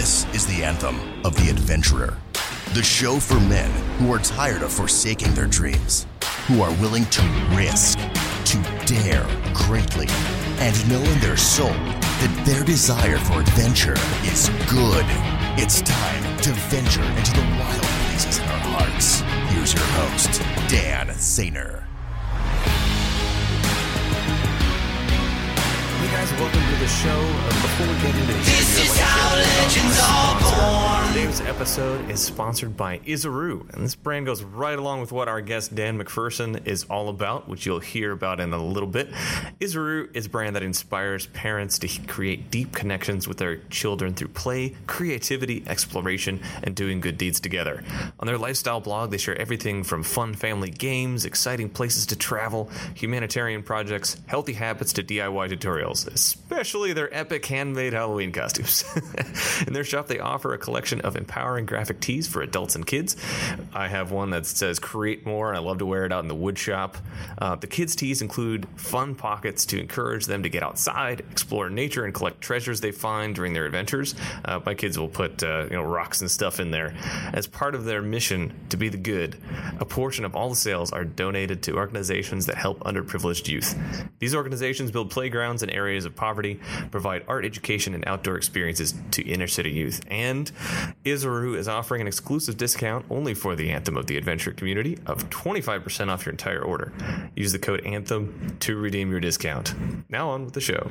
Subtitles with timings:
[0.00, 2.16] This is the anthem of the adventurer.
[2.72, 6.06] The show for men who are tired of forsaking their dreams,
[6.46, 7.22] who are willing to
[7.54, 10.06] risk, to dare greatly,
[10.58, 15.04] and know in their soul that their desire for adventure is good.
[15.60, 19.20] It's time to venture into the wild places in our hearts.
[19.52, 20.40] Here's your host,
[20.70, 21.89] Dan Zahner.
[26.20, 27.08] Guys, welcome to the show.
[27.08, 30.90] Uh, before we get into This is how like to share legends are born.
[31.14, 35.40] Today's episode is sponsored by Isaru, and this brand goes right along with what our
[35.40, 39.10] guest Dan McPherson is all about, which you'll hear about in a little bit.
[39.60, 44.28] Isaru is a brand that inspires parents to create deep connections with their children through
[44.28, 47.82] play, creativity, exploration, and doing good deeds together.
[48.20, 52.70] On their lifestyle blog, they share everything from fun family games, exciting places to travel,
[52.94, 58.84] humanitarian projects, healthy habits to DIY tutorials, especially their epic handmade Halloween costumes.
[59.66, 63.16] In their shop, they offer a collection of empowering graphic tees for adults and kids.
[63.72, 66.28] I have one that says create more, and I love to wear it out in
[66.28, 66.96] the wood shop.
[67.38, 72.04] Uh, the kids' tees include fun pockets to encourage them to get outside, explore nature,
[72.04, 74.14] and collect treasures they find during their adventures.
[74.44, 76.94] Uh, my kids will put uh, you know rocks and stuff in there.
[77.32, 79.36] As part of their mission to be the good,
[79.78, 83.78] a portion of all the sales are donated to organizations that help underprivileged youth.
[84.18, 89.22] These organizations build playgrounds in areas of poverty, provide art education and outdoor experiences to
[89.22, 90.00] inner city youth.
[90.08, 90.50] And
[91.04, 95.30] Isaru is offering an exclusive discount only for the Anthem of the Adventure community of
[95.30, 96.92] 25% off your entire order.
[97.34, 99.74] Use the code ANTHEM to redeem your discount.
[100.08, 100.90] Now on with the show.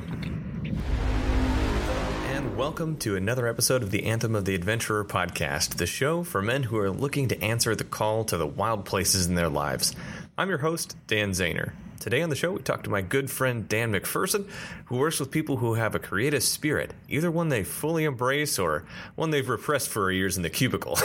[2.26, 6.40] And welcome to another episode of the Anthem of the Adventurer podcast, the show for
[6.40, 9.94] men who are looking to answer the call to the wild places in their lives.
[10.38, 11.72] I'm your host, Dan Zahner.
[12.00, 14.48] Today on the show, we talk to my good friend Dan McPherson,
[14.86, 18.86] who works with people who have a creative spirit, either one they fully embrace or
[19.16, 20.96] one they've repressed for years in the cubicle.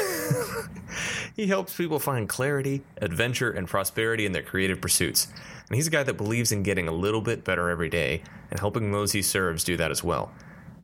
[1.35, 5.27] he helps people find clarity, adventure, and prosperity in their creative pursuits.
[5.67, 8.57] And he's a guy that believes in getting a little bit better every day and
[8.57, 10.31] helping those he serves do that as well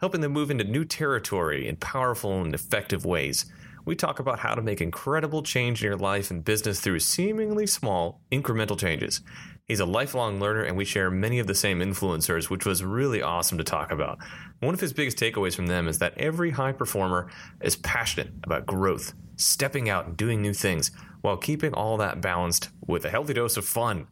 [0.01, 3.45] helping them move into new territory in powerful and effective ways.
[3.85, 7.67] We talk about how to make incredible change in your life and business through seemingly
[7.67, 9.21] small, incremental changes.
[9.67, 13.21] He's a lifelong learner, and we share many of the same influencers, which was really
[13.21, 14.17] awesome to talk about.
[14.59, 17.29] One of his biggest takeaways from them is that every high performer
[17.61, 20.91] is passionate about growth, stepping out and doing new things,
[21.21, 24.07] while keeping all that balanced with a healthy dose of fun.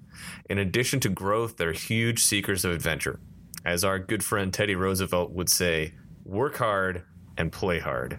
[0.49, 3.19] In addition to growth, they're huge seekers of adventure
[3.65, 5.93] as our good friend Teddy Roosevelt would say,
[6.23, 7.03] work hard
[7.37, 8.17] and play hard.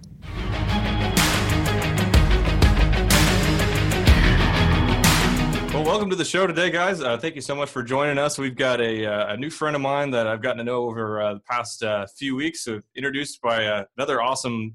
[5.81, 7.01] Well, welcome to the show today, guys.
[7.01, 8.37] Uh, thank you so much for joining us.
[8.37, 11.23] We've got a, uh, a new friend of mine that I've gotten to know over
[11.23, 12.65] uh, the past uh, few weeks.
[12.65, 14.75] So introduced by uh, another awesome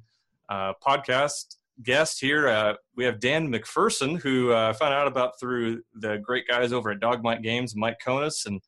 [0.49, 2.47] uh, podcast guest here.
[2.47, 6.73] Uh, we have Dan McPherson, who uh, I found out about through the great guys
[6.73, 8.59] over at Dogmite Games, Mike Conus, and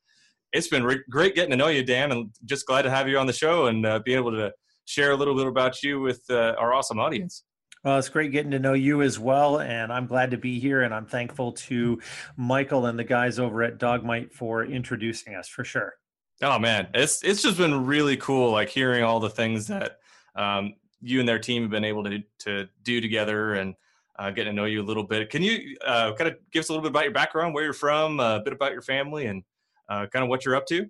[0.52, 3.18] it's been re- great getting to know you, Dan, and just glad to have you
[3.18, 4.52] on the show and uh, be able to
[4.84, 7.42] share a little bit about you with uh, our awesome audience.
[7.84, 10.82] Well, it's great getting to know you as well, and I'm glad to be here.
[10.82, 12.00] And I'm thankful to
[12.36, 15.94] Michael and the guys over at Dogmite for introducing us for sure.
[16.42, 19.98] Oh man, it's it's just been really cool, like hearing all the things that
[20.36, 23.74] um, you and their team have been able to to do together, and
[24.18, 25.30] uh, getting to know you a little bit.
[25.30, 27.72] Can you uh, kind of give us a little bit about your background, where you're
[27.72, 29.42] from, a bit about your family, and
[29.88, 30.88] uh, kind of what you're up to?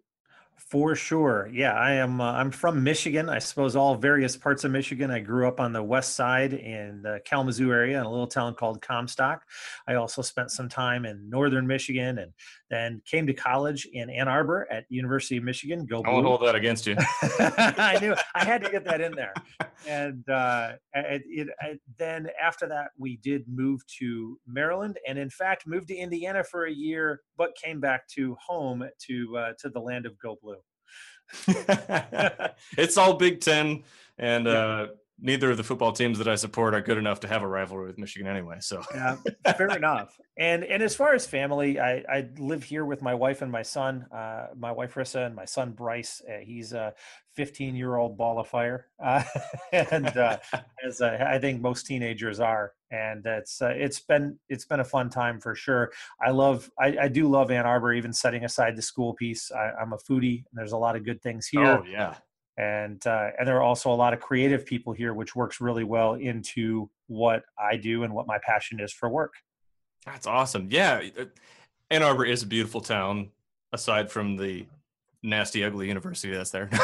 [0.58, 1.48] For sure.
[1.52, 2.20] Yeah, I am.
[2.20, 3.28] Uh, I'm from Michigan.
[3.28, 5.10] I suppose all various parts of Michigan.
[5.10, 8.54] I grew up on the west side in the Kalamazoo area in a little town
[8.54, 9.44] called Comstock.
[9.86, 12.32] I also spent some time in northern Michigan and
[12.70, 15.86] then came to college in Ann Arbor at University of Michigan.
[15.86, 16.22] Go I Blue.
[16.22, 16.96] hold that against you.
[17.38, 19.32] I knew I had to get that in there.
[19.86, 25.30] And uh, it, it, I, then after that, we did move to Maryland, and in
[25.30, 29.70] fact, moved to Indiana for a year, but came back to home to uh, to
[29.70, 30.56] the land of Go Blue.
[32.76, 33.84] it's all Big Ten,
[34.18, 34.88] and uh,
[35.20, 37.86] neither of the football teams that I support are good enough to have a rivalry
[37.86, 38.58] with Michigan anyway.
[38.60, 39.16] So Yeah,
[39.56, 40.18] fair enough.
[40.38, 43.62] And and as far as family, I, I live here with my wife and my
[43.62, 44.06] son.
[44.12, 46.22] Uh, my wife Rissa and my son Bryce.
[46.28, 46.94] Uh, he's a
[47.34, 49.22] 15 year old ball of fire, uh,
[49.72, 50.38] and uh,
[50.86, 52.72] as uh, I think most teenagers are.
[52.90, 55.92] And it's uh, it's been it's been a fun time for sure.
[56.24, 57.92] I love I, I do love Ann Arbor.
[57.92, 61.04] Even setting aside the school piece, I, I'm a foodie, and there's a lot of
[61.04, 62.14] good things here oh yeah,
[62.58, 65.84] and uh, and there are also a lot of creative people here, which works really
[65.84, 69.32] well into what I do and what my passion is for work.
[70.04, 70.66] that's awesome.
[70.70, 71.02] Yeah,
[71.90, 73.30] Ann Arbor is a beautiful town.
[73.72, 74.66] Aside from the
[75.22, 76.68] nasty, ugly university that's there.
[76.72, 76.78] you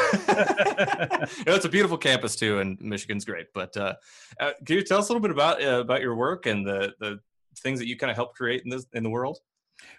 [1.44, 3.46] know, it's a beautiful campus too, and Michigan's great.
[3.54, 3.94] But uh,
[4.38, 6.94] uh, can you tell us a little bit about uh, about your work and the
[7.00, 7.20] the
[7.58, 9.38] things that you kind of help create in this in the world?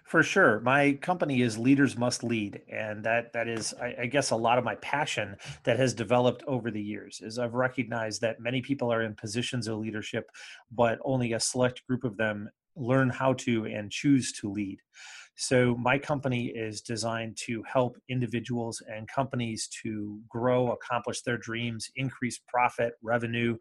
[0.05, 0.59] For sure.
[0.61, 2.61] My company is Leaders Must Lead.
[2.71, 6.43] And that that is, I, I, guess, a lot of my passion that has developed
[6.47, 10.29] over the years is I've recognized that many people are in positions of leadership,
[10.71, 14.79] but only a select group of them learn how to and choose to lead.
[15.37, 21.89] So, my company is designed to help individuals and companies to grow, accomplish their dreams,
[21.95, 23.57] increase profit, revenue,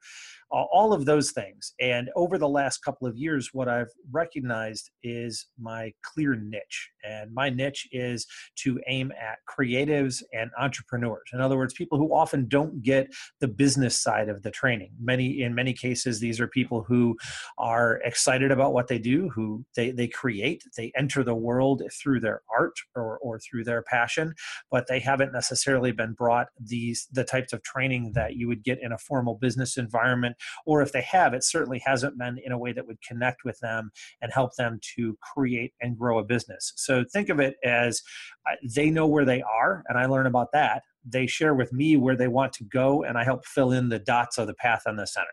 [0.50, 1.72] all of those things.
[1.80, 6.90] And over the last couple of years, what I've recognized is my clear niche.
[7.02, 8.26] And my niche is
[8.60, 11.30] to aim at creatives and entrepreneurs.
[11.32, 14.92] In other words, people who often don't get the business side of the training.
[15.00, 17.16] Many, in many cases, these are people who
[17.58, 22.20] are excited about what they do, who they, they create, they enter the world through
[22.20, 24.34] their art or, or through their passion,
[24.70, 28.78] but they haven't necessarily been brought these the types of training that you would get
[28.82, 32.58] in a formal business environment or if they have, it certainly hasn't been in a
[32.58, 33.90] way that would connect with them
[34.20, 36.72] and help them to create and grow a business.
[36.76, 38.02] So think of it as
[38.48, 40.82] uh, they know where they are, and I learn about that.
[41.04, 43.98] They share with me where they want to go, and I help fill in the
[43.98, 45.28] dots of the path on the center.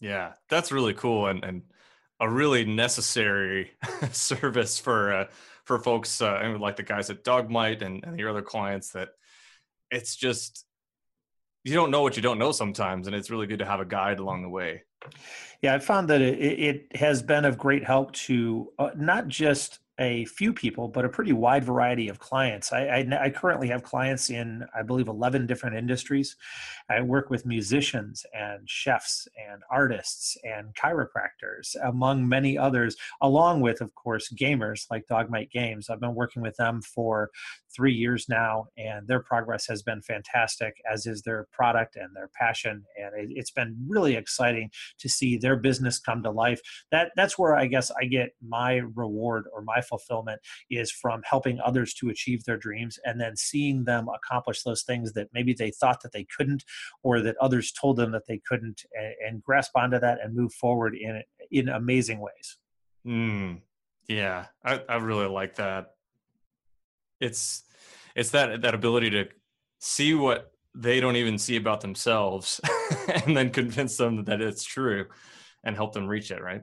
[0.00, 1.62] Yeah, that's really cool and, and
[2.20, 3.72] a really necessary
[4.12, 5.26] service for uh,
[5.64, 9.10] for folks uh, like the guys at Dogmite and, and your other clients that
[9.90, 10.64] it's just
[11.64, 13.84] you don't know what you don't know sometimes, and it's really good to have a
[13.84, 14.82] guide along the way.
[15.60, 19.78] Yeah, I found that it, it has been of great help to uh, not just
[19.98, 22.72] a few people, but a pretty wide variety of clients.
[22.72, 26.36] I, I, I, currently have clients in, I believe, 11 different industries.
[26.88, 33.82] I work with musicians and chefs and artists and chiropractors, among many others, along with,
[33.82, 35.90] of course, gamers like Dogmite Games.
[35.90, 37.30] I've been working with them for
[37.74, 42.30] three years now, and their progress has been fantastic, as is their product and their
[42.34, 42.84] passion.
[42.96, 46.60] And it, it's been really exciting to see their business come to life.
[46.90, 50.40] That that's where I guess I get my reward or my fulfillment
[50.70, 55.12] is from helping others to achieve their dreams and then seeing them accomplish those things
[55.12, 56.64] that maybe they thought that they couldn't
[57.02, 60.52] or that others told them that they couldn't and, and grasp onto that and move
[60.52, 62.58] forward in in amazing ways.
[63.06, 63.60] Mm,
[64.08, 65.94] yeah, I, I really like that
[67.22, 67.62] it's
[68.14, 69.28] it's that that ability to
[69.78, 72.60] see what they don't even see about themselves
[73.26, 75.06] and then convince them that it's true
[75.64, 76.62] and help them reach it right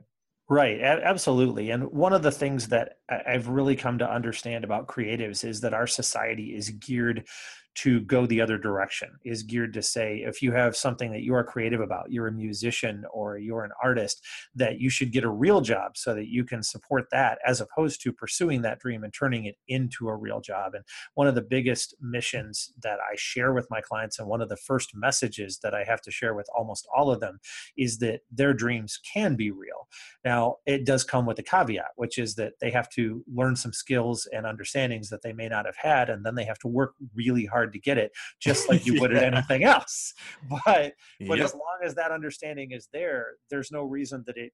[0.52, 1.70] Right, absolutely.
[1.70, 5.74] And one of the things that I've really come to understand about creatives is that
[5.74, 7.28] our society is geared
[7.76, 11.34] to go the other direction is geared to say if you have something that you
[11.34, 14.24] are creative about you're a musician or you're an artist
[14.54, 18.02] that you should get a real job so that you can support that as opposed
[18.02, 20.74] to pursuing that dream and turning it into a real job.
[20.74, 20.84] And
[21.14, 24.56] one of the biggest missions that i share with my clients and one of the
[24.56, 27.38] first messages that i have to share with almost all of them
[27.76, 29.88] is that their dreams can be real.
[30.24, 33.72] Now it does come with a caveat which is that they have to learn some
[33.72, 36.94] skills and understandings that they may not have had and then they have to work
[37.14, 39.18] really hard hard to get it, just like you would yeah.
[39.18, 40.14] at anything else.
[40.48, 40.94] But
[41.28, 41.46] but yep.
[41.46, 44.52] as long as that understanding is there, there's no reason that it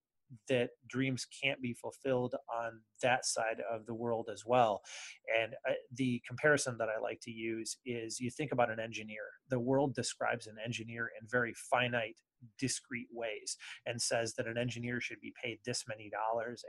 [0.48, 4.82] that dreams can't be fulfilled on that side of the world as well.
[5.40, 9.22] And uh, the comparison that I like to use is you think about an engineer.
[9.50, 12.16] The world describes an engineer in very finite
[12.58, 13.56] discrete ways
[13.86, 16.64] and says that an engineer should be paid this many dollars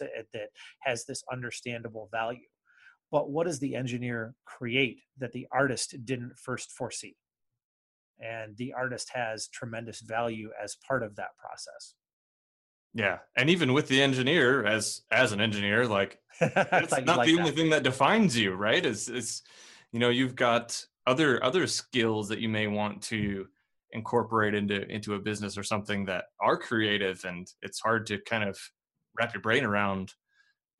[0.00, 0.48] and that
[0.80, 2.48] has this understandable value
[3.10, 7.16] but what does the engineer create that the artist didn't first foresee?
[8.20, 11.94] And the artist has tremendous value as part of that process.
[12.94, 17.38] Yeah and even with the engineer as as an engineer like it's not like the
[17.38, 18.84] only thing that defines you right?
[18.84, 19.42] It's it's
[19.92, 23.46] you know you've got other other skills that you may want to
[23.92, 28.44] incorporate into into a business or something that are creative and it's hard to kind
[28.44, 28.58] of
[29.18, 30.12] wrap your brain around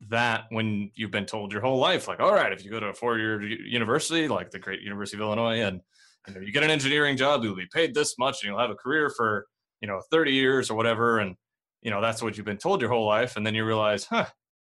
[0.07, 2.87] that when you've been told your whole life, like, all right, if you go to
[2.87, 5.81] a four-year university, like the great University of Illinois, and
[6.27, 8.69] you know you get an engineering job, you'll be paid this much, and you'll have
[8.69, 9.45] a career for
[9.81, 11.35] you know 30 years or whatever, and
[11.81, 14.25] you know that's what you've been told your whole life, and then you realize, huh,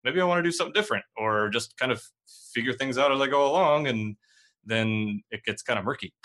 [0.04, 2.02] maybe I want to do something different, or just kind of
[2.54, 4.16] figure things out as I go along, and
[4.64, 6.14] then it gets kind of murky.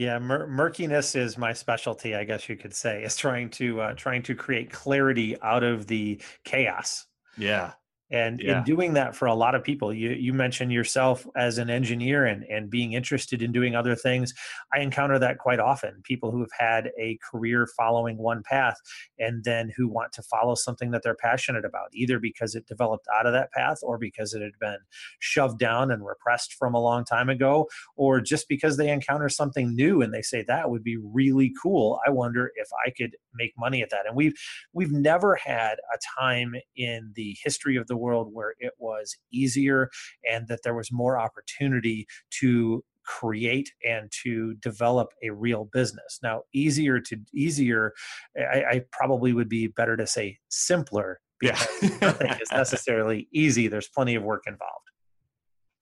[0.00, 3.04] Yeah, mur- murkiness is my specialty, I guess you could say.
[3.04, 7.06] Is trying to uh, trying to create clarity out of the chaos.
[7.36, 7.72] Yeah,
[8.10, 8.58] and Yeah.
[8.58, 12.26] in doing that for a lot of people you you mentioned yourself as an engineer
[12.26, 14.34] and and being interested in doing other things.
[14.74, 18.76] I encounter that quite often people who have had a career following one path
[19.18, 23.06] and then who want to follow something that they're passionate about either because it developed
[23.16, 24.78] out of that path or because it had been
[25.18, 29.74] shoved down and repressed from a long time ago or just because they encounter something
[29.74, 32.00] new and they say that would be really cool.
[32.06, 34.06] I wonder if i could make money at that.
[34.06, 34.34] And we've
[34.72, 39.90] we've never had a time in the history of the world where it was easier
[40.30, 42.06] and that there was more opportunity
[42.40, 47.92] to create and to develop a real business now easier to easier
[48.38, 51.58] i, I probably would be better to say simpler Yeah.
[51.80, 54.86] because nothing is necessarily easy there's plenty of work involved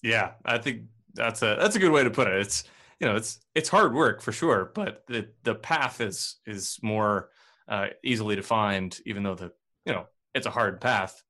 [0.02, 0.82] Yeah, I think
[1.14, 2.40] that's a that's a good way to put it.
[2.40, 2.64] It's
[3.00, 7.30] you know it's it's hard work for sure, but the the path is is more
[7.68, 9.50] uh, easily defined, even though the
[9.84, 11.22] you know it's a hard path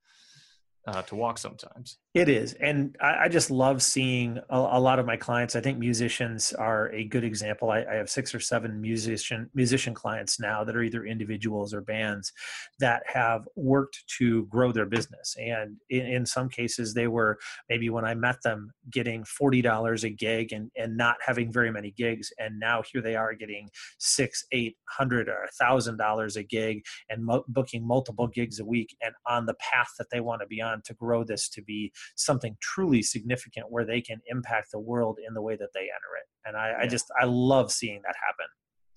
[0.88, 1.98] uh, to walk sometimes.
[2.14, 2.54] It is.
[2.54, 5.54] And I, I just love seeing a, a, lot of my clients.
[5.54, 7.70] I think musicians are a good example.
[7.70, 11.82] I, I, have six or seven musician musician clients now that are either individuals or
[11.82, 12.32] bands
[12.80, 15.36] that have worked to grow their business.
[15.38, 20.10] And in, in some cases, they were maybe when I met them getting $40 a
[20.10, 22.32] gig and, and not having very many gigs.
[22.38, 23.68] And now here they are getting
[23.98, 28.64] six, eight hundred or a thousand dollars a gig and mo- booking multiple gigs a
[28.64, 31.62] week and on the path that they want to be on to grow this to
[31.62, 35.80] be something truly significant where they can impact the world in the way that they
[35.80, 36.48] enter it.
[36.48, 36.78] And I, yeah.
[36.82, 38.46] I just I love seeing that happen.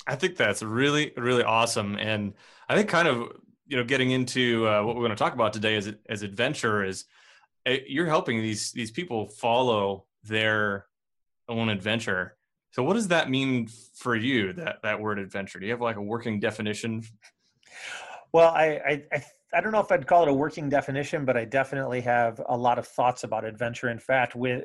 [0.08, 2.34] I think that's really really awesome, and
[2.68, 3.32] I think kind of
[3.68, 6.84] you know getting into uh, what we're going to talk about today as as adventure
[6.84, 7.06] is
[7.68, 10.88] uh, you're helping these these people follow their
[11.48, 12.38] own adventure.
[12.72, 14.54] So what does that mean for you?
[14.54, 15.60] That that word adventure?
[15.60, 17.04] Do you have like a working definition?
[18.34, 19.24] Well, I, I, I
[19.54, 22.58] I don't know if I'd call it a working definition, but I definitely have a
[22.58, 23.90] lot of thoughts about adventure.
[23.90, 24.64] In fact, with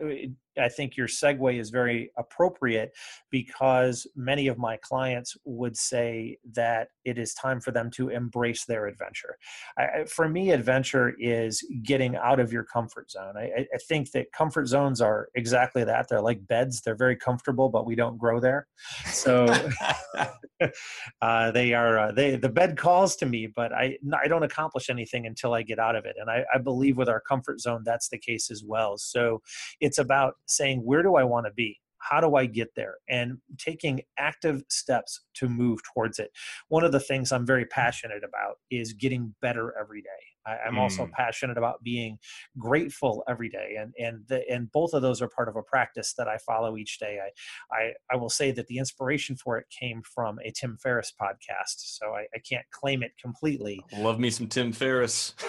[0.58, 2.92] I think your segue is very appropriate
[3.30, 8.64] because many of my clients would say that it is time for them to embrace
[8.64, 9.36] their adventure.
[9.78, 13.34] I, for me, adventure is getting out of your comfort zone.
[13.36, 16.08] I, I, think that comfort zones are exactly that.
[16.08, 16.80] They're like beds.
[16.80, 18.66] They're very comfortable, but we don't grow there.
[19.06, 19.46] So
[21.22, 21.98] uh, they are.
[21.98, 25.62] Uh, they the bed calls to me, but I I don't accomplish anything until I
[25.62, 26.16] get out of it.
[26.18, 28.96] And I, I believe with our comfort zone, that's the case as well.
[28.98, 29.42] So
[29.80, 31.78] it's about saying where do i want to be?
[31.98, 32.96] How do i get there?
[33.08, 36.30] and taking active steps to move towards it.
[36.68, 40.74] One of the things i'm very passionate about is getting better every day I, am
[40.74, 40.78] mm.
[40.80, 42.18] also passionate about being
[42.58, 46.14] grateful every day, and and the, and both of those are part of a practice
[46.18, 47.18] that I follow each day.
[47.22, 51.12] I I, I will say that the inspiration for it came from a Tim Ferriss
[51.20, 53.80] podcast, so I, I can't claim it completely.
[53.96, 55.34] Love me some Tim Ferriss,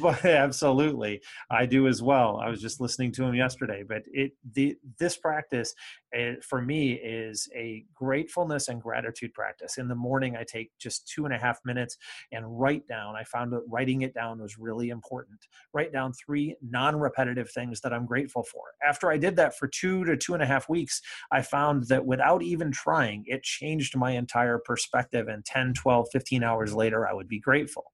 [0.00, 2.40] but absolutely, I do as well.
[2.42, 5.74] I was just listening to him yesterday, but it the this practice
[6.12, 9.78] it, for me is a gratefulness and gratitude practice.
[9.78, 11.96] In the morning, I take just two and a half minutes
[12.30, 13.16] and write down.
[13.16, 15.38] I found that writing it down was really important.
[15.72, 18.62] Write down three non repetitive things that I'm grateful for.
[18.86, 22.04] After I did that for two to two and a half weeks, I found that
[22.04, 25.28] without even trying, it changed my entire perspective.
[25.28, 27.92] And 10, 12, 15 hours later, I would be grateful.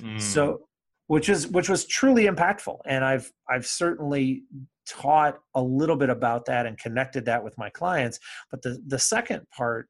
[0.00, 0.20] Mm.
[0.20, 0.68] So,
[1.08, 4.42] which is which was truly impactful and i've i've certainly
[4.86, 8.18] taught a little bit about that and connected that with my clients.
[8.50, 9.88] But the, the second part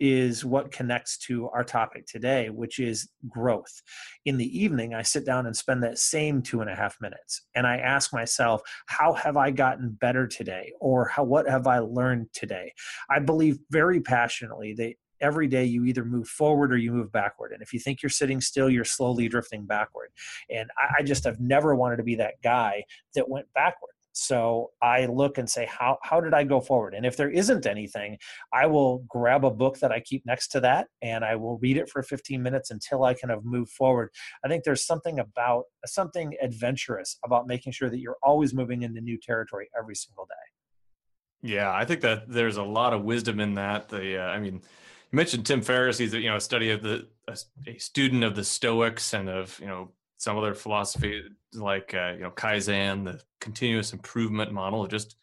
[0.00, 3.82] is what connects to our topic today, which is growth.
[4.24, 7.46] In the evening, I sit down and spend that same two and a half minutes
[7.54, 10.72] and I ask myself, how have I gotten better today?
[10.80, 12.72] Or how, what have I learned today?
[13.10, 17.52] I believe very passionately that every day you either move forward or you move backward.
[17.52, 20.10] And if you think you're sitting still, you're slowly drifting backward.
[20.50, 22.84] And I, I just have never wanted to be that guy
[23.14, 23.95] that went backward.
[24.18, 26.94] So I look and say, how, how did I go forward?
[26.94, 28.16] And if there isn't anything,
[28.50, 31.76] I will grab a book that I keep next to that and I will read
[31.76, 34.08] it for 15 minutes until I kind of move forward.
[34.42, 39.02] I think there's something about something adventurous about making sure that you're always moving into
[39.02, 41.52] new territory every single day.
[41.52, 43.90] Yeah, I think that there's a lot of wisdom in that.
[43.90, 45.98] The, uh, I mean, you mentioned Tim Ferriss.
[45.98, 49.60] He's you know a study of the a, a student of the Stoics and of
[49.60, 51.22] you know some other philosophy
[51.54, 55.16] like uh, you know kaizen the continuous improvement model just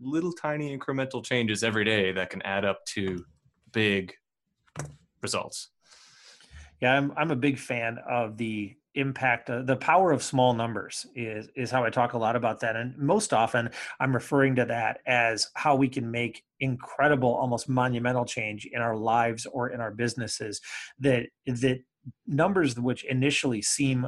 [0.00, 3.24] little tiny incremental changes every day that can add up to
[3.72, 4.12] big
[5.22, 5.70] results.
[6.80, 11.04] Yeah i'm, I'm a big fan of the impact uh, the power of small numbers
[11.16, 12.76] is is how i talk a lot about that.
[12.76, 13.70] And most often
[14.00, 18.96] i'm referring to that as how we can make incredible almost monumental change in our
[18.96, 20.60] lives or in our businesses
[21.00, 21.80] that that
[22.26, 24.06] numbers which initially seem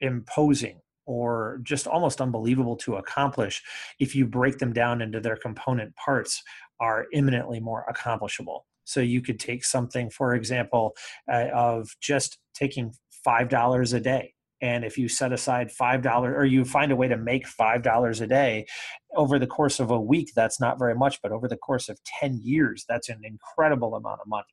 [0.00, 3.62] imposing or just almost unbelievable to accomplish
[3.98, 6.42] if you break them down into their component parts
[6.78, 8.66] are imminently more accomplishable.
[8.84, 10.94] So you could take something for example
[11.30, 12.92] uh, of just taking
[13.24, 16.96] five dollars a day and if you set aside five dollars or you find a
[16.96, 18.66] way to make five dollars a day
[19.16, 21.98] over the course of a week that's not very much but over the course of
[22.20, 24.44] 10 years that's an incredible amount of money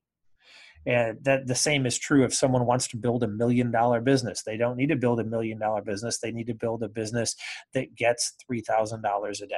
[0.88, 4.42] and that the same is true if someone wants to build a million dollar business.
[4.44, 6.20] They don't need to build a million dollar business.
[6.20, 7.36] They need to build a business
[7.74, 9.56] that gets $3000 a day.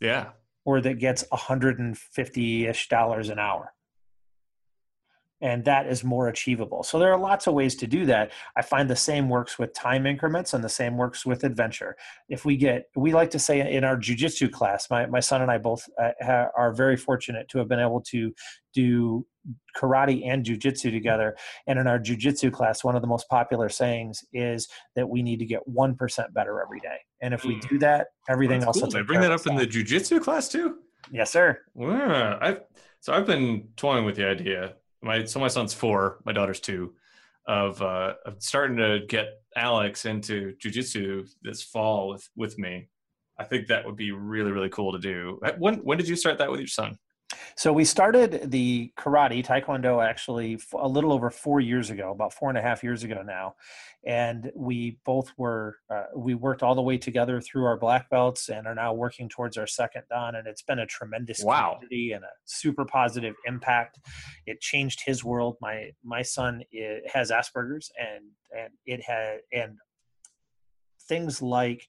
[0.00, 0.30] Yeah.
[0.64, 3.72] Or that gets 150ish dollars an hour
[5.40, 6.82] and that is more achievable.
[6.82, 8.32] So there are lots of ways to do that.
[8.56, 11.96] I find the same works with time increments and the same works with adventure.
[12.28, 15.50] If we get, we like to say in our jujitsu class, my, my son and
[15.50, 18.32] I both uh, are very fortunate to have been able to
[18.72, 19.26] do
[19.76, 21.36] karate and jujitsu together.
[21.66, 25.38] And in our jujitsu class, one of the most popular sayings is that we need
[25.40, 26.98] to get 1% better every day.
[27.20, 27.68] And if we hmm.
[27.68, 28.80] do that, everything That's else.
[28.80, 28.90] Cool.
[28.90, 30.78] They bring that up in the jujitsu class too?
[31.10, 31.60] Yes, sir.
[31.78, 32.62] I've,
[33.00, 36.94] so I've been toying with the idea my so my son's four, my daughter's two,
[37.46, 42.88] of uh, of starting to get Alex into jujitsu this fall with with me.
[43.38, 45.40] I think that would be really really cool to do.
[45.58, 46.98] When when did you start that with your son?
[47.54, 52.48] So we started the karate taekwondo actually a little over four years ago, about four
[52.48, 53.54] and a half years ago now,
[54.04, 58.48] and we both were uh, we worked all the way together through our black belts
[58.48, 60.34] and are now working towards our second dan.
[60.34, 61.74] And it's been a tremendous wow.
[61.74, 63.98] community and a super positive impact.
[64.46, 65.56] It changed his world.
[65.60, 66.62] My my son
[67.12, 68.24] has Asperger's, and
[68.56, 69.76] and it had and
[71.08, 71.86] things like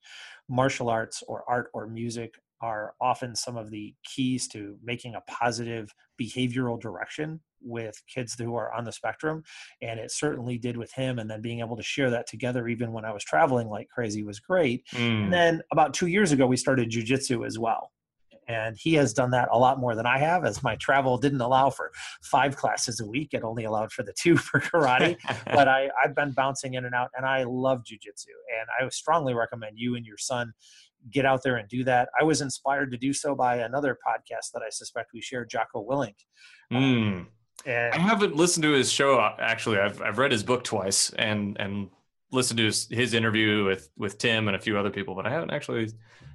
[0.49, 5.21] martial arts or art or music are often some of the keys to making a
[5.21, 9.43] positive behavioral direction with kids who are on the spectrum
[9.81, 12.91] and it certainly did with him and then being able to share that together even
[12.91, 15.23] when i was traveling like crazy was great mm.
[15.23, 17.91] and then about two years ago we started jujitsu as well
[18.47, 21.41] and he has done that a lot more than I have, as my travel didn't
[21.41, 21.91] allow for
[22.23, 23.33] five classes a week.
[23.33, 25.17] It only allowed for the two for karate.
[25.45, 28.31] but I, I've been bouncing in and out, and I love jujitsu.
[28.59, 30.53] And I strongly recommend you and your son
[31.11, 32.09] get out there and do that.
[32.19, 35.85] I was inspired to do so by another podcast that I suspect we share, Jocko
[35.85, 36.15] Willink.
[36.71, 37.27] Mm.
[37.65, 39.79] and I haven't listened to his show actually.
[39.79, 41.89] I've I've read his book twice and and
[42.31, 45.29] listened to his, his interview with with Tim and a few other people, but I
[45.29, 45.89] haven't actually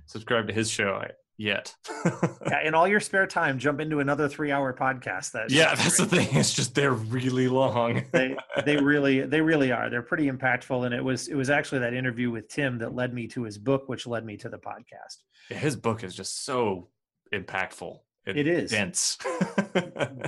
[0.07, 1.03] subscribed to his show
[1.43, 1.75] yet.
[2.47, 5.33] yeah, in all your spare time, jump into another three-hour podcast.
[5.33, 6.11] That yeah, that's great.
[6.11, 6.37] the thing.
[6.39, 8.05] It's just they're really long.
[8.13, 9.91] they they really they really are.
[9.91, 13.13] They're pretty impactful, and it was it was actually that interview with Tim that led
[13.13, 15.19] me to his book, which led me to the podcast.
[15.51, 16.89] Yeah, his book is just so
[17.35, 17.99] impactful.
[18.25, 19.19] it is dense.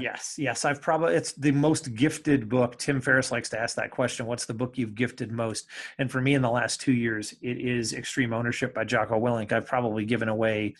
[0.01, 0.65] yes, yes.
[0.65, 2.77] I've probably it's the most gifted book.
[2.77, 4.27] Tim Ferriss likes to ask that question.
[4.27, 5.69] What's the book you've gifted most?
[5.99, 9.53] And for me, in the last two years, it is Extreme Ownership by Jocko Willink.
[9.53, 10.75] I've probably given away,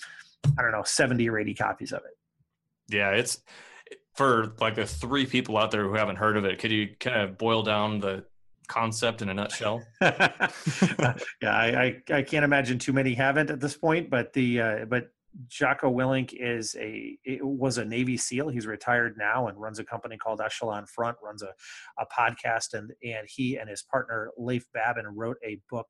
[0.59, 2.95] I don't know, seventy or eighty copies of it.
[2.95, 3.43] Yeah, it's
[4.15, 6.59] for like the three people out there who haven't heard of it.
[6.59, 8.25] Could you kind of boil down the
[8.69, 9.83] concept in a nutshell?
[10.01, 14.85] yeah, I, I, I can't imagine too many haven't at this point, but the uh,
[14.87, 15.11] but
[15.49, 18.49] Jocko Willink is a was a Navy SEAL.
[18.49, 21.17] He's retired now and runs a company called Echelon Front.
[21.23, 21.53] Runs a,
[21.99, 25.87] a podcast and and he and his partner Leif Babin wrote a book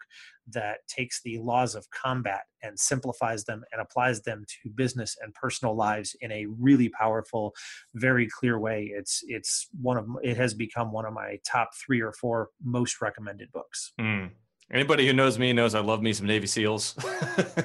[0.48, 5.35] that takes the laws of combat and simplifies them and applies them to business and
[5.35, 7.54] personal lives in a really powerful,
[7.94, 8.90] very clear way.
[8.94, 13.00] It's it's one of it has become one of my top three or four most
[13.00, 13.92] recommended books.
[14.00, 14.30] Mm.
[14.72, 16.96] Anybody who knows me knows I love me some Navy SEALs.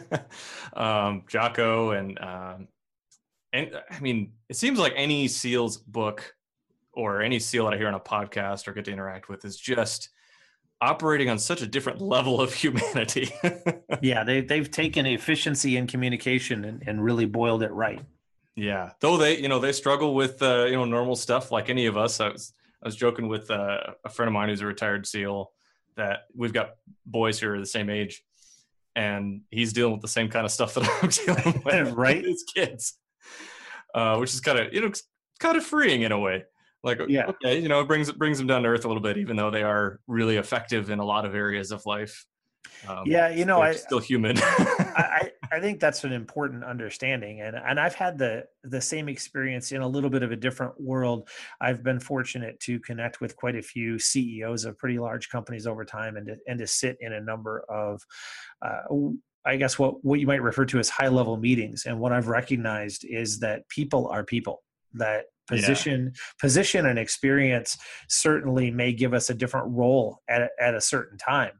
[0.74, 2.68] um, Jocko and um,
[3.54, 6.36] and I mean, it seems like any SEALs book
[6.94, 9.58] or any SEAL that I hear on a podcast or get to interact with is
[9.58, 10.10] just
[10.82, 13.32] operating on such a different level of humanity.
[14.02, 18.02] yeah, they they've taken efficiency in communication and, and really boiled it right.
[18.56, 21.86] Yeah, though they you know they struggle with uh, you know normal stuff like any
[21.86, 22.20] of us.
[22.20, 25.52] I was I was joking with uh, a friend of mine who's a retired SEAL
[26.00, 26.72] that we've got
[27.06, 28.24] boys who are the same age
[28.96, 31.94] and he's dealing with the same kind of stuff that I'm dealing with.
[31.94, 32.24] Right?
[32.24, 32.98] His kids.
[33.94, 34.92] Uh, which is kind of you know
[35.40, 36.44] kind of freeing in a way.
[36.84, 37.26] Like yeah.
[37.28, 39.36] okay you know it brings it brings them down to earth a little bit even
[39.36, 42.26] though they are really effective in a lot of areas of life.
[42.88, 44.38] Um, yeah, you know, I still human.
[44.38, 49.72] I, I think that's an important understanding, and and I've had the the same experience
[49.72, 51.30] in a little bit of a different world.
[51.60, 55.86] I've been fortunate to connect with quite a few CEOs of pretty large companies over
[55.86, 58.02] time, and to, and to sit in a number of.
[58.62, 59.12] Uh,
[59.46, 61.86] I guess what, what you might refer to as high level meetings.
[61.86, 64.64] And what I've recognized is that people are people
[64.96, 66.22] that position yeah.
[66.40, 71.52] position and experience certainly may give us a different role at, at a certain time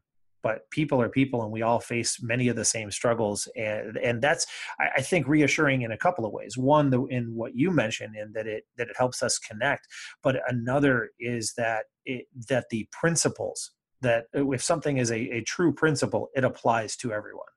[0.42, 3.48] but people are people and we all face many of the same struggles.
[3.56, 4.46] And and that's
[4.80, 6.58] i, think reassuring in a couple of ways.
[6.58, 9.88] One the, in what you mentioned in that it that it helps us connect
[10.24, 13.72] but another is that it, that the principles
[14.02, 17.48] that if something is a, a true principle it applies to everyone.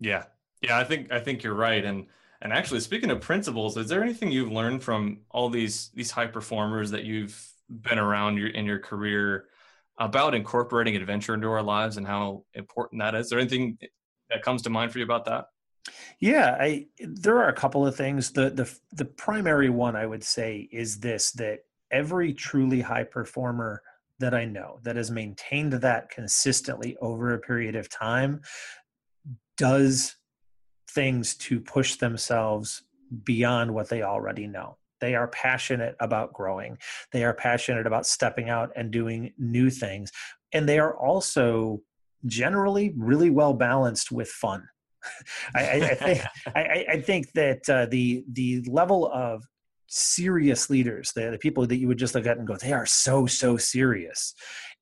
[0.00, 0.24] Yeah.
[0.62, 1.84] Yeah i think i think you're right.
[1.84, 2.06] And
[2.42, 6.26] and actually speaking of principles is there anything you've learned from all these these high
[6.26, 9.46] performers that you've been around your in your career
[9.98, 13.26] about incorporating adventure into our lives and how important that is.
[13.26, 13.78] Is there anything
[14.30, 15.46] that comes to mind for you about that?
[16.20, 18.32] Yeah, I there are a couple of things.
[18.32, 23.82] The the the primary one I would say is this that every truly high performer
[24.18, 28.40] that I know that has maintained that consistently over a period of time
[29.56, 30.16] does
[30.90, 32.82] things to push themselves
[33.24, 34.78] beyond what they already know.
[35.00, 36.78] They are passionate about growing.
[37.12, 40.12] They are passionate about stepping out and doing new things.
[40.52, 41.82] And they are also
[42.24, 44.68] generally really well balanced with fun.
[45.54, 49.44] I, I, think I, I, think that uh, the the level of
[49.86, 52.86] serious leaders, the, the people that you would just look at and go, they are
[52.86, 54.34] so so serious,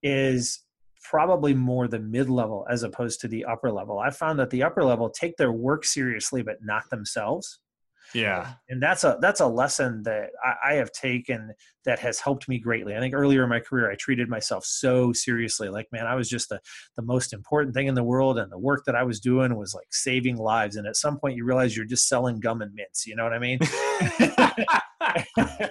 [0.03, 0.61] is
[1.03, 3.99] probably more the mid level as opposed to the upper level.
[3.99, 7.61] I found that the upper level take their work seriously, but not themselves
[8.15, 8.55] yeah.
[8.69, 11.53] And that's a that's a lesson that I, I, have taken
[11.85, 12.95] that has helped me greatly.
[12.97, 15.69] I think earlier in my career i treated myself so seriously.
[15.69, 16.61] Like man i was just the,
[16.97, 19.75] the most important thing in the world and the work that i was doing was
[19.75, 20.77] like saving lives.
[20.77, 23.33] And at some point you realize you're just selling gum and mints you know what
[23.33, 23.59] i mean?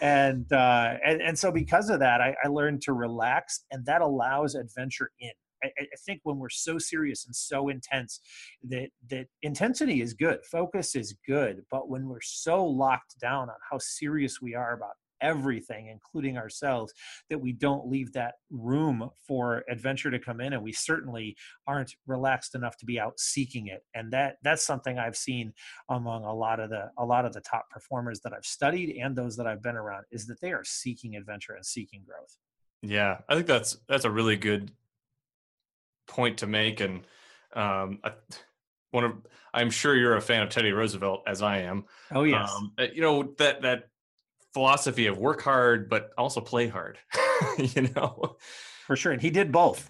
[0.00, 4.02] And uh and, and so because of that I, I learned to relax and that
[4.02, 5.30] allows adventure in
[5.78, 8.20] I, I, think when we're so serious and so intense
[8.68, 13.56] that that intensity is good focus is good but when we're so locked down on
[13.70, 16.92] how serious we are about everything including ourselves
[17.30, 21.94] that we don't leave that room for adventure to come in and we certainly aren't
[22.06, 23.82] relaxed enough to be out seeking it.
[23.94, 25.52] And that that's something i've seen
[25.88, 29.16] among a lot of the a lot of the top performers that i've studied and
[29.16, 32.36] those that i've been around is that they are seeking adventure and seeking growth.
[32.82, 34.70] Yeah i think that's that's a really good
[36.06, 37.00] point to make, and
[37.54, 38.12] um, I,
[38.90, 39.12] one of
[39.52, 41.84] I'm sure you're a fan of Teddy Roosevelt as I am.
[42.12, 43.88] Oh yes, um, uh, you know that that
[44.52, 46.98] philosophy of work hard but also play hard.
[47.58, 48.36] you know,
[48.86, 49.88] for sure, and he did both.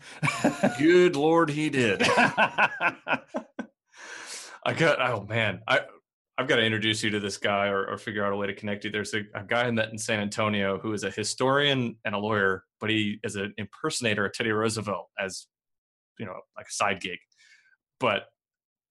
[0.79, 2.03] Good lord, he did.
[2.09, 3.21] I
[4.75, 5.81] got oh man, I
[6.39, 8.55] I've got to introduce you to this guy or, or figure out a way to
[8.55, 8.91] connect you.
[8.91, 12.19] There's a, a, guy I met in San Antonio who is a historian and a
[12.19, 15.47] lawyer, but he is an impersonator of Teddy Roosevelt as
[16.19, 17.19] you know like a side gig
[17.99, 18.27] but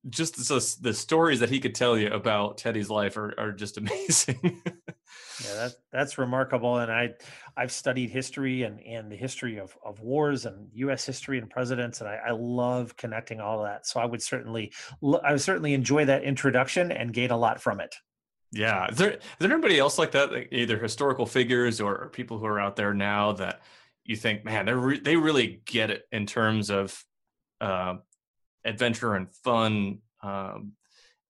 [0.09, 3.77] just the, the stories that he could tell you about Teddy's life are, are just
[3.79, 4.39] amazing.
[4.43, 6.77] yeah, that's that's remarkable.
[6.77, 7.13] And I
[7.57, 11.05] I've studied history and, and the history of, of wars and U.S.
[11.05, 13.87] history and presidents, and I, I love connecting all of that.
[13.87, 14.71] So I would certainly
[15.23, 17.95] I would certainly enjoy that introduction and gain a lot from it.
[18.51, 22.37] Yeah, is there is there anybody else like that, like either historical figures or people
[22.37, 23.61] who are out there now that
[24.03, 27.03] you think, man, they re- they really get it in terms of
[27.61, 27.95] uh,
[28.63, 30.73] adventure and fun um,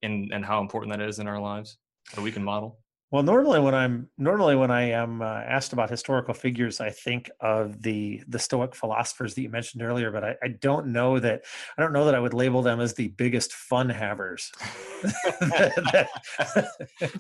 [0.02, 1.78] and and how important that is in our lives
[2.14, 2.80] that we can model?
[3.12, 7.30] Well normally when i'm normally when i am uh, asked about historical figures i think
[7.40, 11.46] of the the stoic philosophers that you mentioned earlier but I, I don't know that
[11.78, 14.52] i don't know that i would label them as the biggest fun havers.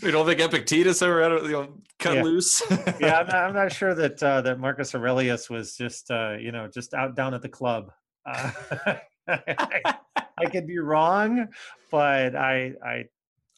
[0.02, 2.24] We don't think epictetus ever you know, cut yeah.
[2.24, 2.62] loose?
[3.00, 6.52] Yeah I'm not, I'm not, sure that uh, that marcus aurelius was just uh, you
[6.52, 7.92] know just out down at the club
[8.26, 8.52] uh,
[9.28, 9.96] I,
[10.38, 11.48] I, could be wrong,
[11.92, 13.06] but I I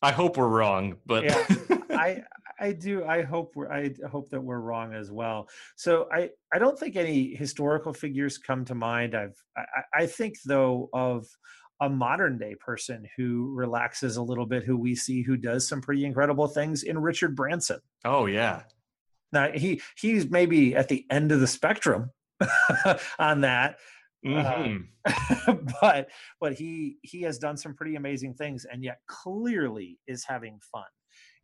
[0.01, 1.45] I hope we're wrong, but yeah,
[1.91, 2.23] I
[2.60, 5.49] I do I hope we're I hope that we're wrong as well.
[5.75, 9.15] So I I don't think any historical figures come to mind.
[9.15, 11.25] I've I, I think though of
[11.80, 15.82] a modern day person who relaxes a little bit, who we see who does some
[15.82, 17.80] pretty incredible things in Richard Branson.
[18.03, 18.63] Oh yeah.
[19.32, 22.12] Now he he's maybe at the end of the spectrum
[23.19, 23.77] on that
[24.27, 24.83] Mm-hmm.
[25.47, 26.09] Uh, but
[26.39, 30.83] but he he has done some pretty amazing things and yet clearly is having fun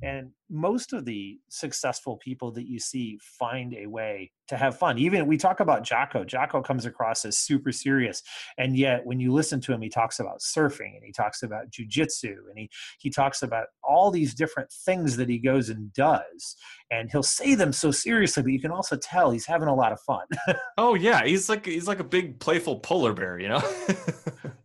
[0.04, 4.98] and most of the successful people that you see find a way to have fun.
[4.98, 6.26] Even we talk about Jocko.
[6.26, 8.22] Jocko comes across as super serious.
[8.58, 11.72] And yet when you listen to him, he talks about surfing and he talks about
[11.72, 16.56] jujitsu and he he talks about all these different things that he goes and does.
[16.92, 19.94] And he'll say them so seriously, but you can also tell he's having a lot
[19.94, 20.26] of fun.
[20.78, 21.24] oh yeah.
[21.24, 23.64] He's like he's like a big playful polar bear, you know?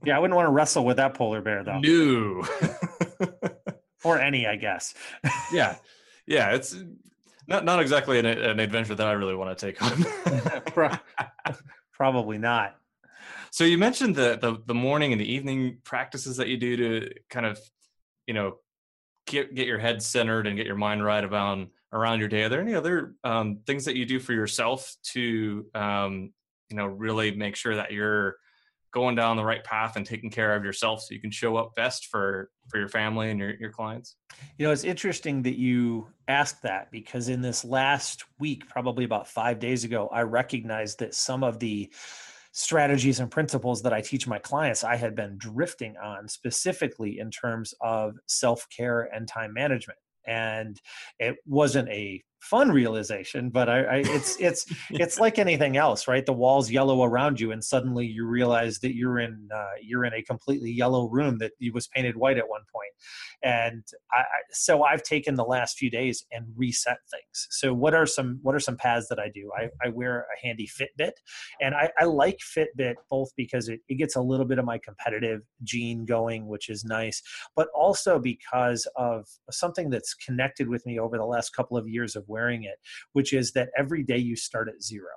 [0.04, 1.78] yeah, I wouldn't want to wrestle with that polar bear though.
[1.78, 2.44] No
[4.04, 4.94] or any, I guess.
[5.52, 5.76] yeah,
[6.26, 6.76] yeah, it's
[7.46, 11.00] not not exactly an, an adventure that I really want to take on.
[11.92, 12.76] Probably not.
[13.50, 17.10] So you mentioned the, the the morning and the evening practices that you do to
[17.30, 17.58] kind of,
[18.26, 18.56] you know,
[19.26, 22.44] get get your head centered and get your mind right about around your day.
[22.44, 26.32] Are there any other um, things that you do for yourself to, um,
[26.68, 28.36] you know, really make sure that you're
[28.92, 31.74] going down the right path and taking care of yourself so you can show up
[31.74, 34.16] best for for your family and your, your clients?
[34.58, 39.26] You know it's interesting that you asked that because in this last week probably about
[39.26, 41.90] five days ago i recognized that some of the
[42.52, 47.30] strategies and principles that i teach my clients i had been drifting on specifically in
[47.30, 49.98] terms of self-care and time management.
[50.26, 50.78] And
[51.18, 56.24] it wasn't a fun realization but I, I, it's it's it's like anything else right?
[56.24, 60.14] The walls yellow around you and suddenly you realize that you're in uh, you're in
[60.14, 62.92] a completely yellow room that was painted white at one point.
[63.42, 67.46] And I, so i've taken the last few days and reset things.
[67.50, 69.50] So what are some what are some paths that i do?
[69.56, 71.12] I, I wear a handy fitbit
[71.60, 74.78] and I, I like fitbit both because it, it gets a little bit of my
[74.78, 77.22] competitive gene going which is nice
[77.56, 82.16] but also because of something that's connected with me over the last couple of years
[82.16, 82.78] of wearing it,
[83.12, 85.08] which is that every day you start at zero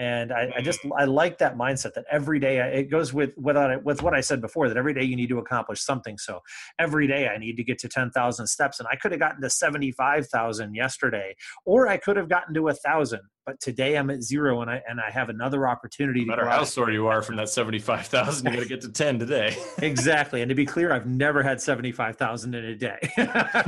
[0.00, 0.90] and I, I, just mm.
[0.98, 4.22] I like that mindset that every day I, it goes with with with what I
[4.22, 6.16] said before that every day you need to accomplish something.
[6.16, 6.40] So
[6.78, 9.42] every day I need to get to ten thousand steps, and I could have gotten
[9.42, 11.36] to seventy five thousand yesterday,
[11.66, 13.20] or I could have gotten to a thousand.
[13.44, 16.20] But today I'm at zero, and I and I have another opportunity.
[16.20, 18.80] No matter how sore you are from that seventy five thousand, you got to get
[18.80, 19.54] to ten today.
[19.82, 22.98] exactly, and to be clear, I've never had seventy five thousand in a day.
[23.18, 23.62] I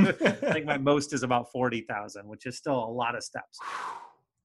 [0.51, 3.59] think my most is about forty thousand, which is still a lot of steps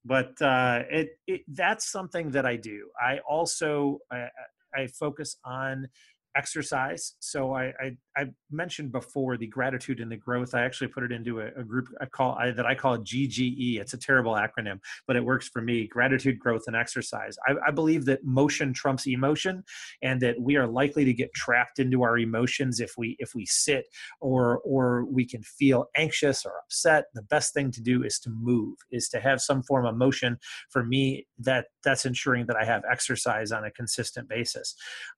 [0.08, 2.90] but uh, it, it, that's something that I do.
[3.00, 4.30] I also I,
[4.74, 5.90] I focus on
[6.36, 7.16] exercise.
[7.20, 10.54] So I, I, I, mentioned before the gratitude and the growth.
[10.54, 13.80] I actually put it into a, a group I call I, that I call GGE.
[13.80, 15.88] It's a terrible acronym, but it works for me.
[15.88, 17.38] Gratitude, growth, and exercise.
[17.48, 19.64] I, I believe that motion trumps emotion,
[20.02, 23.46] and that we are likely to get trapped into our emotions if we if we
[23.46, 23.86] sit
[24.22, 27.06] or or we can feel anxious or upset.
[27.14, 30.38] The best thing to do is to move, is to have some form of motion.
[30.70, 34.76] For me, that that's ensuring that I have exercise on a consistent basis.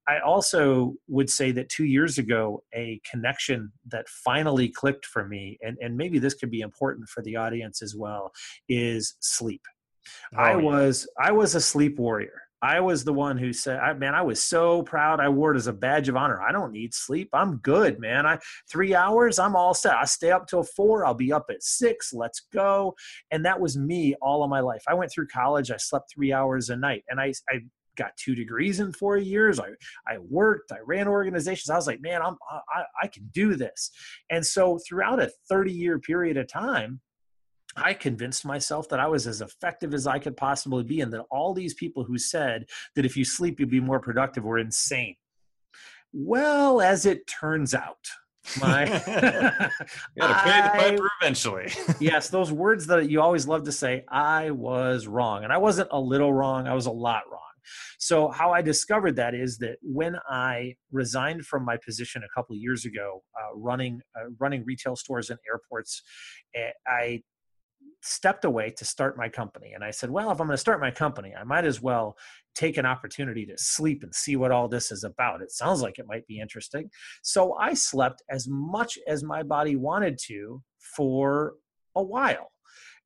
[0.08, 5.58] I also would say that two years ago, a connection that finally clicked for me,
[5.62, 8.32] and, and maybe this could be important for the audience as well,
[8.68, 9.62] is sleep.
[10.36, 12.42] Oh, I was I was a sleep warrior.
[12.62, 15.22] I was the one who said, I, "Man, I was so proud.
[15.22, 16.42] I wore it as a badge of honor.
[16.42, 17.30] I don't need sleep.
[17.32, 18.26] I'm good, man.
[18.26, 18.38] I
[18.70, 19.40] three hours.
[19.40, 19.96] I'm all set.
[19.96, 21.06] I stay up till four.
[21.06, 22.12] I'll be up at six.
[22.14, 22.96] Let's go."
[23.32, 24.84] And that was me all of my life.
[24.88, 25.72] I went through college.
[25.72, 27.60] I slept three hours a night, and I I
[28.00, 29.60] got two degrees in four years.
[29.60, 29.70] I,
[30.08, 31.70] I worked, I ran organizations.
[31.70, 32.36] I was like, man, I'm,
[32.74, 33.92] I, I can do this.
[34.32, 37.02] And so throughout a 30 year period of time,
[37.76, 41.26] I convinced myself that I was as effective as I could possibly be, and that
[41.30, 45.16] all these people who said that if you sleep, you'd be more productive were insane.
[46.12, 48.08] Well, as it turns out,
[48.60, 48.84] my
[50.16, 51.72] you gotta pay the piper eventually.
[52.00, 55.44] yes, those words that you always love to say, I was wrong.
[55.44, 57.42] And I wasn't a little wrong, I was a lot wrong.
[57.98, 62.56] So, how I discovered that is that when I resigned from my position a couple
[62.56, 66.02] years ago, uh, running uh, running retail stores and airports,
[66.56, 67.24] eh, I
[68.02, 69.74] stepped away to start my company.
[69.74, 72.16] And I said, well, if I'm going to start my company, I might as well
[72.56, 75.42] take an opportunity to sleep and see what all this is about.
[75.42, 76.90] It sounds like it might be interesting.
[77.24, 81.54] So I slept as much as my body wanted to for
[81.96, 82.52] a while.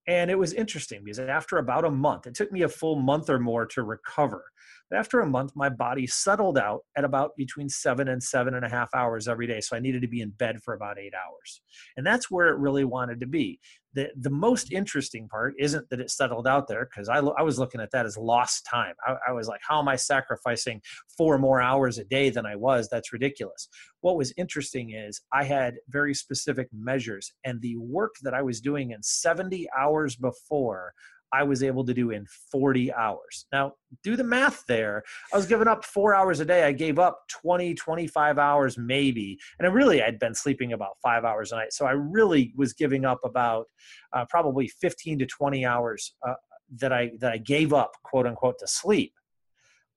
[0.08, 3.30] And it was interesting because after about a month, it took me a full month
[3.30, 4.44] or more to recover.
[4.93, 8.63] But after a month, my body settled out at about between seven and seven and
[8.63, 9.60] a half hours every day.
[9.60, 11.62] So I needed to be in bed for about eight hours.
[11.97, 13.60] And that's where it really wanted to be.
[13.95, 17.58] The, the most interesting part isn't that it settled out there because I, I was
[17.58, 18.93] looking at that as lost time.
[19.03, 20.79] I, I was like, how am I sacrificing
[21.17, 22.88] four more hours a day than I was?
[22.88, 23.69] That's ridiculous.
[24.01, 28.62] What was interesting is I had very specific measures, and the work that I was
[28.62, 30.93] doing in 70 hours before
[31.34, 33.46] I was able to do in 40 hours.
[33.52, 35.04] Now, do the math there.
[35.34, 36.63] I was giving up four hours a day.
[36.63, 39.39] I gave up 20, 25 hours maybe.
[39.60, 41.74] And really, I'd been sleeping about five hours a night.
[41.74, 43.65] So I really was giving up about
[44.13, 46.36] uh, probably 15 to 20 hours uh,
[46.78, 49.13] that I, that I gave up, quote unquote, to sleep.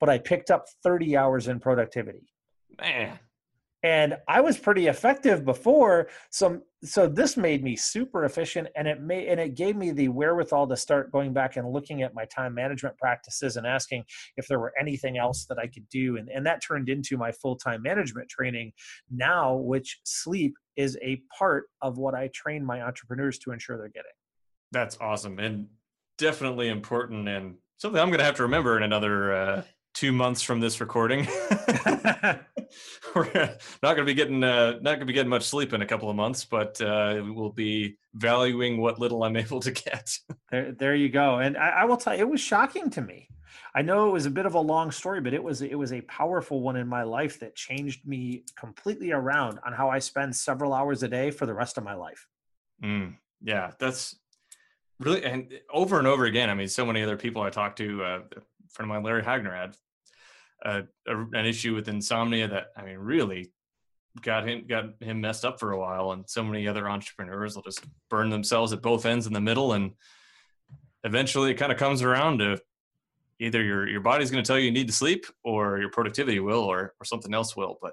[0.01, 2.33] But I picked up 30 hours in productivity.
[2.81, 3.19] Man
[3.87, 6.09] and I was pretty effective before.
[6.31, 10.09] So so this made me super efficient, and it made and it gave me the
[10.09, 14.05] wherewithal to start going back and looking at my time management practices and asking
[14.37, 17.31] if there were anything else that I could do, and and that turned into my
[17.31, 18.73] full time management training
[19.09, 23.89] now, which sleep is a part of what I train my entrepreneurs to ensure they're
[23.89, 24.11] getting.
[24.73, 25.69] That's awesome and
[26.19, 29.33] definitely important and something I'm going to have to remember in another.
[29.33, 29.63] Uh
[29.97, 31.27] two months from this recording.
[33.15, 33.33] We're
[33.83, 35.87] not going to be getting uh, not going to be getting much sleep in a
[35.87, 40.11] couple of months, but uh, we'll be valuing what little I'm able to get.
[40.51, 41.39] there, there you go.
[41.39, 43.29] And I, I will tell you, it was shocking to me.
[43.75, 45.93] I know it was a bit of a long story, but it was it was
[45.93, 50.37] a powerful one in my life that changed me completely around on how I spend
[50.37, 52.27] several hours a day for the rest of my life.
[52.83, 54.15] Mm, yeah, that's
[55.01, 56.51] really and over and over again.
[56.51, 59.23] I mean, so many other people I talked to, uh, a friend of mine, Larry
[59.23, 59.77] Hagner, had
[60.65, 63.53] uh, a, an issue with insomnia that I mean, really
[64.23, 66.13] got him got him messed up for a while.
[66.13, 69.73] And so many other entrepreneurs will just burn themselves at both ends in the middle,
[69.73, 69.93] and
[71.05, 72.59] eventually it kind of comes around to
[73.39, 76.41] either your your body's going to tell you you need to sleep or your productivity
[76.41, 77.93] will or or something else will but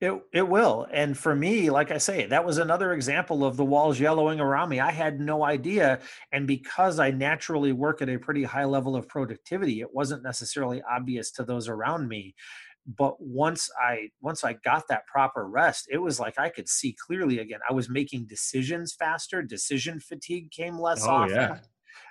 [0.00, 0.86] it it will.
[0.92, 4.68] And for me like i say that was another example of the walls yellowing around
[4.68, 4.80] me.
[4.80, 6.00] I had no idea.
[6.32, 10.82] And because i naturally work at a pretty high level of productivity it wasn't necessarily
[10.90, 12.34] obvious to those around me.
[12.86, 16.96] But once i once i got that proper rest it was like i could see
[17.06, 17.60] clearly again.
[17.68, 19.42] I was making decisions faster.
[19.42, 21.36] Decision fatigue came less oh, often.
[21.36, 21.58] yeah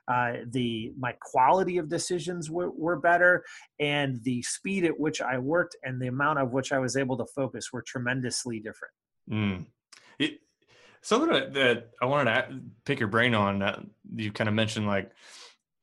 [0.07, 3.43] uh, the my quality of decisions were, were better
[3.79, 7.17] and the speed at which i worked and the amount of which i was able
[7.17, 8.93] to focus were tremendously different
[9.29, 9.65] mm.
[10.19, 10.39] it,
[11.01, 13.79] something that, i wanted to pick your brain on that
[14.15, 15.11] you kind of mentioned like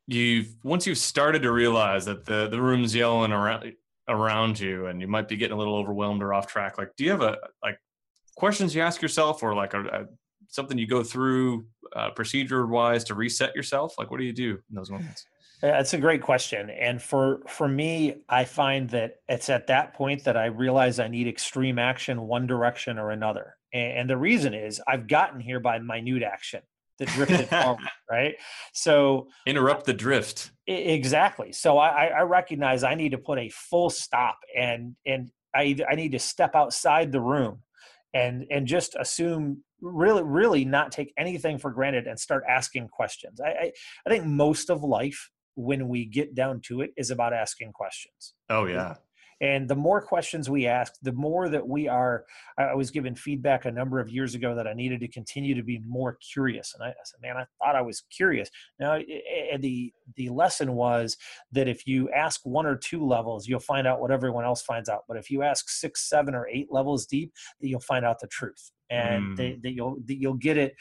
[0.07, 3.73] you've once you've started to realize that the the room's yelling around
[4.09, 7.05] around you and you might be getting a little overwhelmed or off track like do
[7.05, 7.79] you have a like
[8.37, 10.07] questions you ask yourself or like a, a
[10.51, 13.95] something you go through uh, procedure wise to reset yourself?
[13.99, 15.25] Like, what do you do in those moments?
[15.63, 16.71] That's a great question.
[16.71, 21.09] And for for me, I find that it's at that point that I realize I
[21.09, 23.57] need extreme action one direction or another.
[23.73, 26.63] And, and the reason is I've gotten here by minute action
[26.99, 28.37] that drifted forward, right?
[28.73, 30.51] So interrupt the drift.
[30.67, 31.53] Exactly.
[31.53, 35.95] So I, I recognize I need to put a full stop and and I I
[35.95, 37.63] need to step outside the room
[38.15, 43.41] and and just assume really really not take anything for granted and start asking questions
[43.41, 43.73] I, I,
[44.07, 48.35] I think most of life when we get down to it is about asking questions
[48.49, 48.95] oh yeah
[49.41, 52.27] and the more questions we ask, the more that we are.
[52.59, 55.63] I was given feedback a number of years ago that I needed to continue to
[55.63, 56.75] be more curious.
[56.75, 58.51] And I, I said, man, I thought I was curious.
[58.79, 59.05] Now, eh,
[59.53, 61.17] eh, the the lesson was
[61.53, 64.89] that if you ask one or two levels, you'll find out what everyone else finds
[64.89, 65.05] out.
[65.09, 68.27] But if you ask six, seven, or eight levels deep, that you'll find out the
[68.27, 69.63] truth and mm.
[69.63, 70.75] that you'll that you'll get it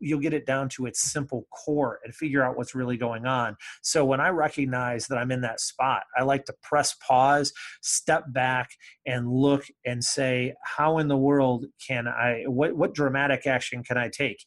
[0.00, 3.56] you'll get it down to its simple core and figure out what's really going on.
[3.82, 8.24] So when I recognize that I'm in that spot, I like to press pause, step
[8.28, 8.68] back
[9.06, 13.96] and look and say, how in the world can I what what dramatic action can
[13.96, 14.38] I take?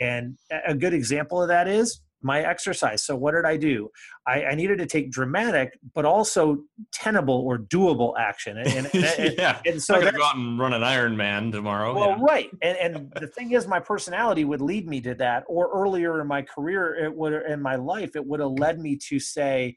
[0.00, 3.02] And a good example of that is my exercise.
[3.02, 3.90] So what did I do?
[4.26, 6.58] I, I, needed to take dramatic, but also
[6.92, 8.58] tenable or doable action.
[8.58, 11.94] And, and, and yeah, and so I'm gonna go out and run an Ironman tomorrow.
[11.94, 12.18] Well, yeah.
[12.20, 12.50] right.
[12.62, 15.44] And, and the thing is, my personality would lead me to that.
[15.48, 18.96] Or earlier in my career, it would in my life, it would have led me
[19.08, 19.76] to say,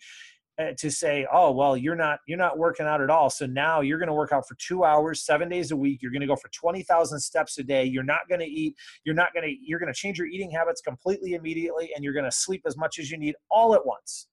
[0.57, 3.81] Uh, to say oh well you're not you're not working out at all so now
[3.81, 6.27] you're going to work out for two hours seven days a week you're going to
[6.27, 9.53] go for 20000 steps a day you're not going to eat you're not going to
[9.61, 12.77] you're going to change your eating habits completely immediately and you're going to sleep as
[12.77, 14.27] much as you need all at once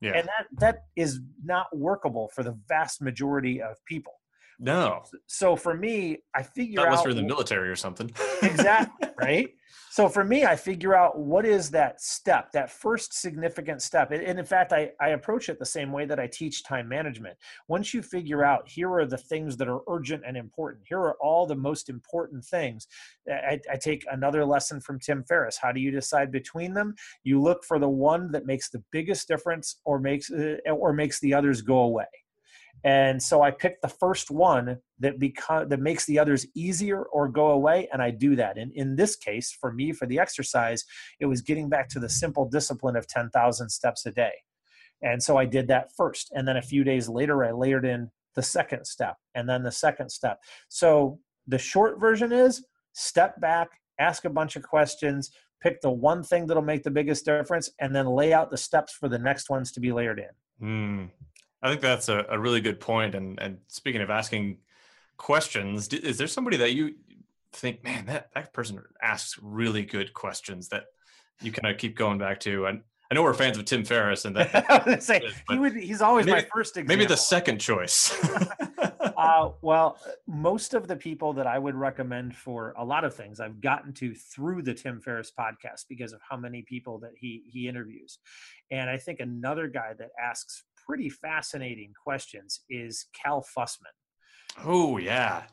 [0.00, 0.12] yeah.
[0.12, 4.14] and that that is not workable for the vast majority of people
[4.58, 5.02] no.
[5.26, 7.04] So for me, I figure Unless out.
[7.04, 8.10] you're in the military or something.
[8.42, 9.08] exactly.
[9.18, 9.50] Right.
[9.96, 14.10] So for me, I figure out what is that step, that first significant step.
[14.10, 17.34] And in fact, I, I approach it the same way that I teach time management.
[17.66, 21.16] Once you figure out here are the things that are urgent and important, here are
[21.22, 22.88] all the most important things.
[23.26, 25.56] I, I take another lesson from Tim Ferriss.
[25.56, 26.94] How do you decide between them?
[27.24, 31.20] You look for the one that makes the biggest difference or makes uh, or makes
[31.20, 32.04] the others go away.
[32.84, 37.28] And so I picked the first one that become that makes the others easier or
[37.28, 38.58] go away, and I do that.
[38.58, 40.84] And in this case, for me, for the exercise,
[41.18, 44.32] it was getting back to the simple discipline of 10,000 steps a day.
[45.02, 46.32] And so I did that first.
[46.34, 49.72] And then a few days later, I layered in the second step and then the
[49.72, 50.38] second step.
[50.68, 55.30] So the short version is step back, ask a bunch of questions,
[55.62, 58.92] pick the one thing that'll make the biggest difference, and then lay out the steps
[58.92, 60.66] for the next ones to be layered in.
[60.66, 61.10] Mm.
[61.66, 63.14] I think that's a, a really good point.
[63.14, 64.58] And and speaking of asking
[65.16, 66.94] questions, is there somebody that you
[67.52, 70.84] think, man, that that person asks really good questions that
[71.40, 72.66] you kind of keep going back to?
[72.66, 76.02] And I know we're fans of Tim Ferriss, and that say, is, he would, he's
[76.02, 76.96] always maybe, my first example.
[76.96, 78.12] Maybe the second choice.
[79.16, 83.38] uh, well, most of the people that I would recommend for a lot of things,
[83.38, 87.44] I've gotten to through the Tim Ferriss podcast because of how many people that he
[87.46, 88.18] he interviews,
[88.72, 93.94] and I think another guy that asks pretty fascinating questions is Cal Fussman.
[94.64, 95.44] Oh yeah,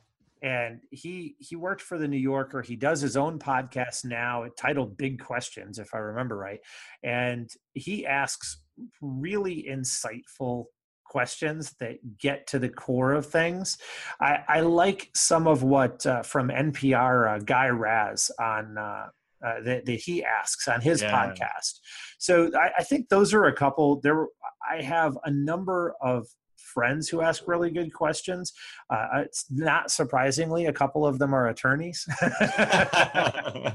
[0.42, 2.62] and he he worked for the New Yorker.
[2.62, 6.60] He does his own podcast now, titled Big Questions, if I remember right,
[7.04, 8.62] and he asks
[9.02, 10.66] really insightful
[11.06, 13.78] questions that get to the core of things.
[14.20, 18.78] I, I like some of what uh, from NPR uh, Guy Raz on.
[18.78, 19.08] Uh,
[19.46, 21.12] uh, that, that, he asks on his yeah.
[21.12, 21.80] podcast.
[22.18, 24.00] So I, I, think those are a couple.
[24.02, 24.28] There,
[24.70, 26.28] I have a number of
[26.74, 28.52] friends who ask really good questions.
[28.90, 32.08] Uh, it's not surprisingly, a couple of them are attorneys.
[32.22, 33.72] uh,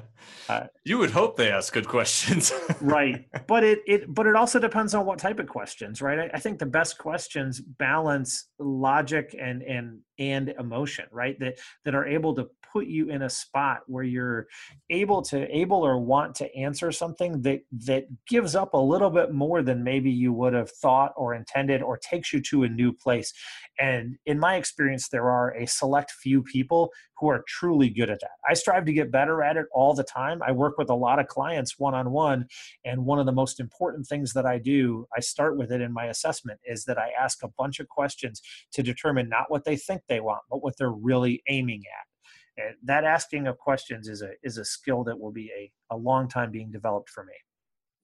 [0.84, 3.26] you would hope they ask good questions, right?
[3.46, 6.18] But it it but it also depends on what type of questions, right?
[6.18, 11.38] I, I think the best questions balance logic and and and emotion right?
[11.40, 14.46] That that are able to put you in a spot where you're
[14.90, 19.32] able to able or want to answer something that that gives up a little bit
[19.32, 22.92] more than maybe you would have thought or intended or takes you to a new
[22.92, 23.32] place.
[23.78, 28.20] And in my experience there are a select few people who are truly good at
[28.20, 30.94] that i strive to get better at it all the time i work with a
[30.94, 32.46] lot of clients one on one
[32.84, 35.92] and one of the most important things that i do i start with it in
[35.92, 38.42] my assessment is that i ask a bunch of questions
[38.72, 42.64] to determine not what they think they want, but what they're really aiming at.
[42.64, 45.96] And that asking of questions is a is a skill that will be a, a
[45.96, 47.34] long time being developed for me.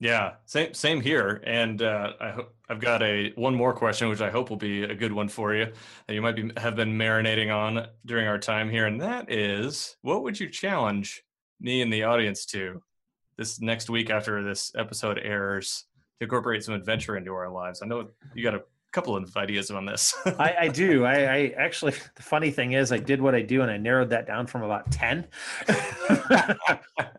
[0.00, 1.40] Yeah, same same here.
[1.46, 4.82] And uh, I hope I've got a one more question, which I hope will be
[4.82, 5.72] a good one for you
[6.06, 9.96] that you might be have been marinating on during our time here, and that is,
[10.02, 11.22] what would you challenge
[11.60, 12.82] me and the audience to
[13.36, 15.86] this next week after this episode airs
[16.18, 17.80] to incorporate some adventure into our lives?
[17.80, 18.62] I know you got a
[18.94, 20.14] couple of ideas on this.
[20.38, 21.04] I, I, do.
[21.04, 24.10] I, I, actually, the funny thing is, I did what I do, and I narrowed
[24.10, 25.26] that down from about ten.
[25.68, 26.56] I,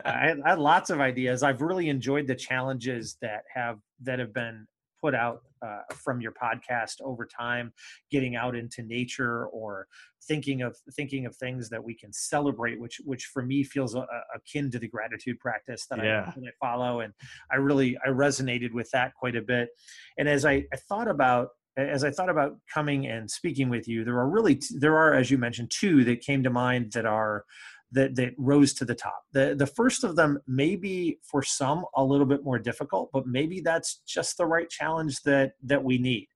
[0.06, 1.44] had, I, had, lots of ideas.
[1.44, 4.66] I've really enjoyed the challenges that have that have been
[5.02, 7.74] put out uh, from your podcast over time,
[8.10, 9.88] getting out into nature or
[10.28, 14.06] thinking of thinking of things that we can celebrate, which which for me feels a,
[14.34, 16.22] akin to the gratitude practice that, yeah.
[16.28, 17.14] I, that I follow, and
[17.52, 19.70] I really I resonated with that quite a bit.
[20.18, 24.04] And as I, I thought about as I thought about coming and speaking with you,
[24.04, 27.44] there are really there are, as you mentioned, two that came to mind that are
[27.92, 29.24] that that rose to the top.
[29.34, 33.28] The the first of them may be for some a little bit more difficult, but
[33.28, 36.28] maybe that's just the right challenge that that we need.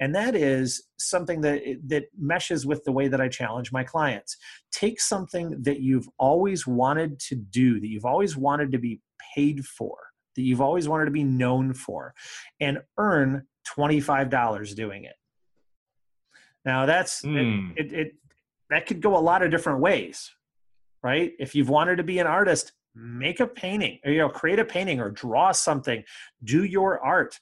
[0.00, 4.36] And that is something that that meshes with the way that I challenge my clients.
[4.72, 9.00] Take something that you've always wanted to do, that you've always wanted to be
[9.34, 9.96] paid for,
[10.36, 12.14] that you've always wanted to be known for,
[12.60, 15.14] and earn $25 doing it.
[16.64, 17.72] Now that's mm.
[17.76, 18.14] it, it, it
[18.70, 20.30] that could go a lot of different ways,
[21.02, 21.32] right?
[21.38, 24.64] If you've wanted to be an artist, make a painting or you know create a
[24.64, 26.02] painting or draw something,
[26.42, 27.38] do your art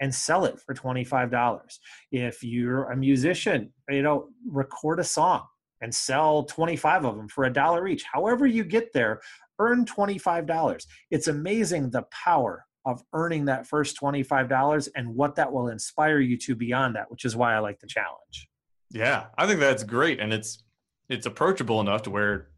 [0.00, 1.78] and sell it for $25.
[2.10, 5.46] If you're a musician, you know, record a song
[5.80, 8.02] and sell 25 of them for a dollar each.
[8.12, 9.20] However you get there,
[9.60, 10.86] earn $25.
[11.12, 16.36] It's amazing the power of earning that first $25 and what that will inspire you
[16.38, 18.48] to beyond that, which is why I like the challenge.
[18.90, 20.20] Yeah, I think that's great.
[20.20, 20.62] And it's
[21.08, 22.48] it's approachable enough to where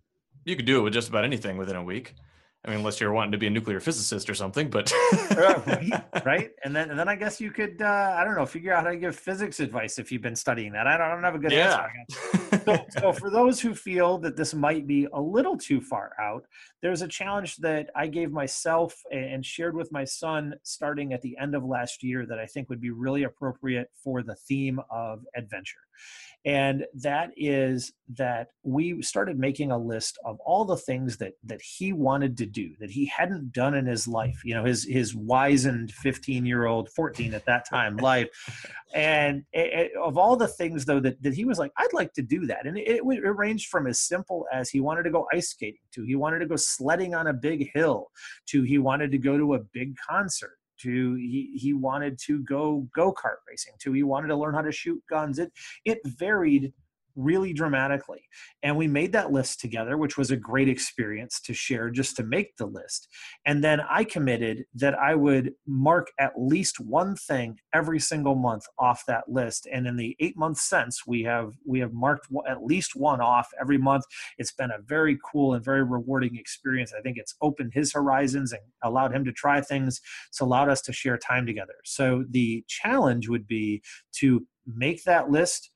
[0.44, 2.14] you could do it with just about anything within a week.
[2.64, 4.90] I mean, unless you're wanting to be a nuclear physicist or something, but
[6.24, 8.84] right, and then and then I guess you could uh, I don't know figure out
[8.84, 10.86] how to give physics advice if you've been studying that.
[10.86, 11.88] I don't, I don't have a good yeah.
[12.00, 12.40] answer.
[12.98, 16.44] so, for those who feel that this might be a little too far out,
[16.82, 21.36] there's a challenge that I gave myself and shared with my son starting at the
[21.40, 25.24] end of last year that I think would be really appropriate for the theme of
[25.36, 25.80] adventure
[26.44, 31.60] and that is that we started making a list of all the things that that
[31.62, 35.14] he wanted to do that he hadn't done in his life you know his his
[35.14, 38.28] wizened 15 year old 14 at that time life.
[38.94, 42.12] And it, it, of all the things though that, that he was like i'd like
[42.14, 42.66] to do that.
[42.66, 45.80] And it, it, it ranged from as simple as he wanted to go ice skating
[45.92, 48.08] to he wanted to go sledding on a big hill
[48.46, 52.86] to he wanted to go to a big concert to he, he wanted to go
[52.94, 55.38] go-kart racing to he wanted to learn how to shoot guns.
[55.38, 55.52] It
[55.84, 56.72] it varied
[57.16, 58.22] really dramatically.
[58.62, 62.24] And we made that list together, which was a great experience to share just to
[62.24, 63.08] make the list.
[63.46, 68.64] And then I committed that I would mark at least one thing every single month
[68.78, 69.66] off that list.
[69.72, 73.48] And in the eight months since, we have we have marked at least one off
[73.60, 74.04] every month.
[74.38, 76.92] It's been a very cool and very rewarding experience.
[76.96, 80.00] I think it's opened his horizons and allowed him to try things.
[80.28, 81.74] It's allowed us to share time together.
[81.84, 83.82] So the challenge would be
[84.16, 85.70] to make that list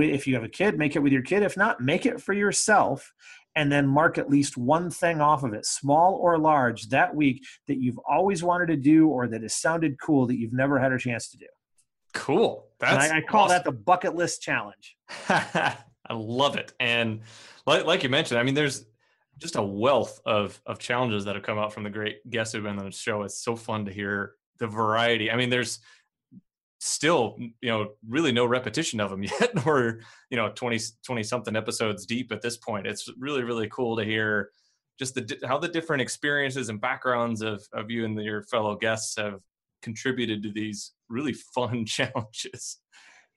[0.00, 1.42] if you have a kid, make it with your kid.
[1.42, 3.12] If not, make it for yourself
[3.54, 7.44] and then mark at least one thing off of it, small or large, that week
[7.68, 10.92] that you've always wanted to do or that has sounded cool that you've never had
[10.92, 11.46] a chance to do.
[12.14, 12.66] Cool.
[12.78, 13.56] That's and I, I call awesome.
[13.56, 14.96] that the bucket list challenge.
[15.28, 16.72] I love it.
[16.80, 17.20] And
[17.66, 18.86] like, like you mentioned, I mean, there's
[19.38, 22.62] just a wealth of of challenges that have come out from the great guests who've
[22.62, 23.22] been on the show.
[23.22, 25.30] It's so fun to hear the variety.
[25.30, 25.80] I mean, there's
[26.84, 29.66] still you know really no repetition of them yet.
[29.66, 32.86] Or you know 20 20 something episodes deep at this point.
[32.86, 34.50] It's really really cool to hear
[34.98, 39.16] just the how the different experiences and backgrounds of of you and your fellow guests
[39.16, 39.40] have
[39.80, 42.78] contributed to these really fun challenges.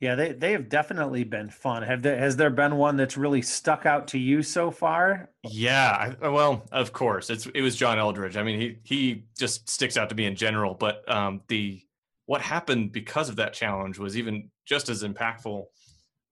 [0.01, 1.83] Yeah they they have definitely been fun.
[1.83, 5.29] Have there has there been one that's really stuck out to you so far?
[5.43, 7.29] Yeah I, well of course.
[7.29, 8.37] It's it was john Eldredge.
[8.37, 11.84] I mean he he just sticks out to me in general but um the
[12.25, 15.65] what happened because of that challenge was even just as impactful.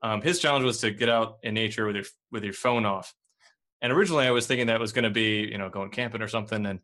[0.01, 3.13] Um, his challenge was to get out in nature with your with your phone off.
[3.81, 6.27] And originally, I was thinking that was going to be you know going camping or
[6.27, 6.65] something.
[6.65, 6.79] And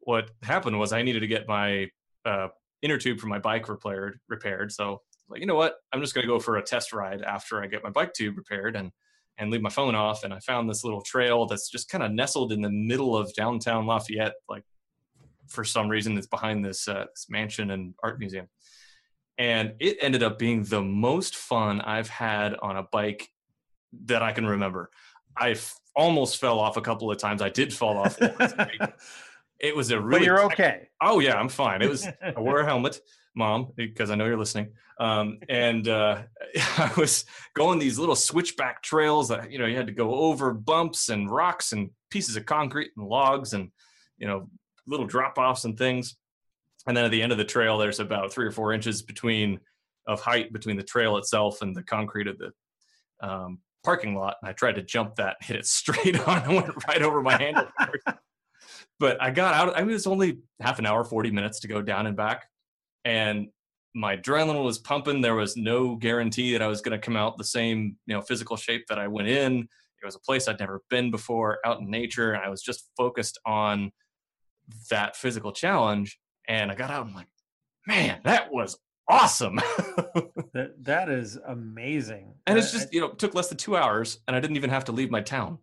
[0.00, 1.88] what happened was I needed to get my
[2.24, 2.48] uh,
[2.82, 4.20] inner tube for my bike repaired.
[4.28, 4.72] Repaired.
[4.72, 7.62] So like you know what, I'm just going to go for a test ride after
[7.62, 8.90] I get my bike tube repaired and
[9.38, 10.22] and leave my phone off.
[10.22, 13.32] And I found this little trail that's just kind of nestled in the middle of
[13.34, 14.64] downtown Lafayette, like
[15.50, 18.48] for some reason it's behind this, uh, this mansion and art museum.
[19.38, 23.28] And it ended up being the most fun i've had on a bike
[24.04, 24.90] that i can remember.
[25.36, 25.56] I
[25.94, 27.42] almost fell off a couple of times.
[27.42, 28.16] I did fall off
[29.60, 30.88] it was a really but you're okay.
[31.02, 31.82] Oh yeah i'm fine.
[31.82, 33.00] It was i wore a helmet
[33.34, 34.72] mom because i know you're listening.
[34.98, 36.22] Um, and uh,
[36.76, 37.24] i was
[37.54, 41.30] going these little switchback trails that you know you had to go over bumps and
[41.30, 43.70] rocks and pieces of concrete and logs and
[44.18, 44.48] you know
[44.86, 46.16] little drop offs and things.
[46.86, 49.60] And then at the end of the trail, there's about three or four inches between
[50.06, 52.52] of height between the trail itself and the concrete of the
[53.20, 54.36] um, parking lot.
[54.40, 57.36] And I tried to jump that, hit it straight on, and went right over my
[57.36, 57.68] handle.
[58.98, 59.76] but I got out.
[59.76, 62.46] I mean, it was only half an hour, 40 minutes to go down and back.
[63.04, 63.48] And
[63.94, 65.20] my adrenaline was pumping.
[65.20, 68.22] There was no guarantee that I was going to come out the same, you know,
[68.22, 69.68] physical shape that I went in.
[70.02, 72.88] It was a place I'd never been before, out in nature, and I was just
[72.96, 73.92] focused on
[74.90, 76.18] that physical challenge.
[76.48, 77.28] And I got out and I'm like,
[77.86, 79.56] man, that was awesome.
[80.54, 82.34] that that is amazing.
[82.46, 84.70] And it's just, you know, it took less than two hours and I didn't even
[84.70, 85.58] have to leave my town.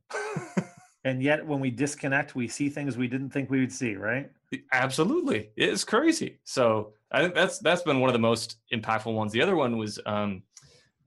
[1.04, 4.30] and yet when we disconnect, we see things we didn't think we would see, right?
[4.72, 5.50] Absolutely.
[5.56, 6.40] It's crazy.
[6.44, 9.32] So I think that's that's been one of the most impactful ones.
[9.32, 10.44] The other one was um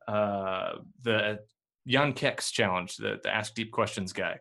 [0.09, 0.73] uh
[1.03, 1.41] the
[1.87, 4.39] Jan Keck's challenge, the, the Ask Deep Questions guy.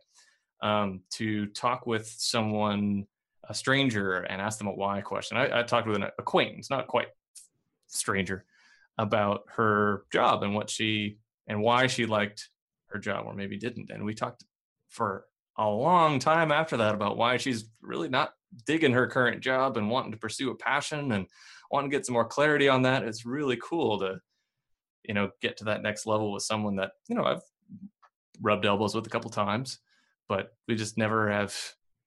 [0.62, 3.07] Um, to talk with someone
[3.50, 5.38] a stranger and ask them a why question.
[5.38, 7.08] I, I talked with an acquaintance, not quite
[7.88, 8.45] stranger,
[8.97, 12.50] about her job and what she and why she liked
[12.88, 13.89] her job or maybe didn't.
[13.89, 14.43] And we talked
[14.88, 15.26] for
[15.58, 18.34] a long time after that about why she's really not
[18.66, 21.28] digging her current job and wanting to pursue a passion and
[21.72, 23.04] wanting to get some more clarity on that.
[23.04, 24.20] It's really cool to,
[25.04, 27.41] you know, get to that next level with someone that, you know, I've
[28.41, 29.80] rubbed elbows with a couple times,
[30.28, 31.56] but we just never have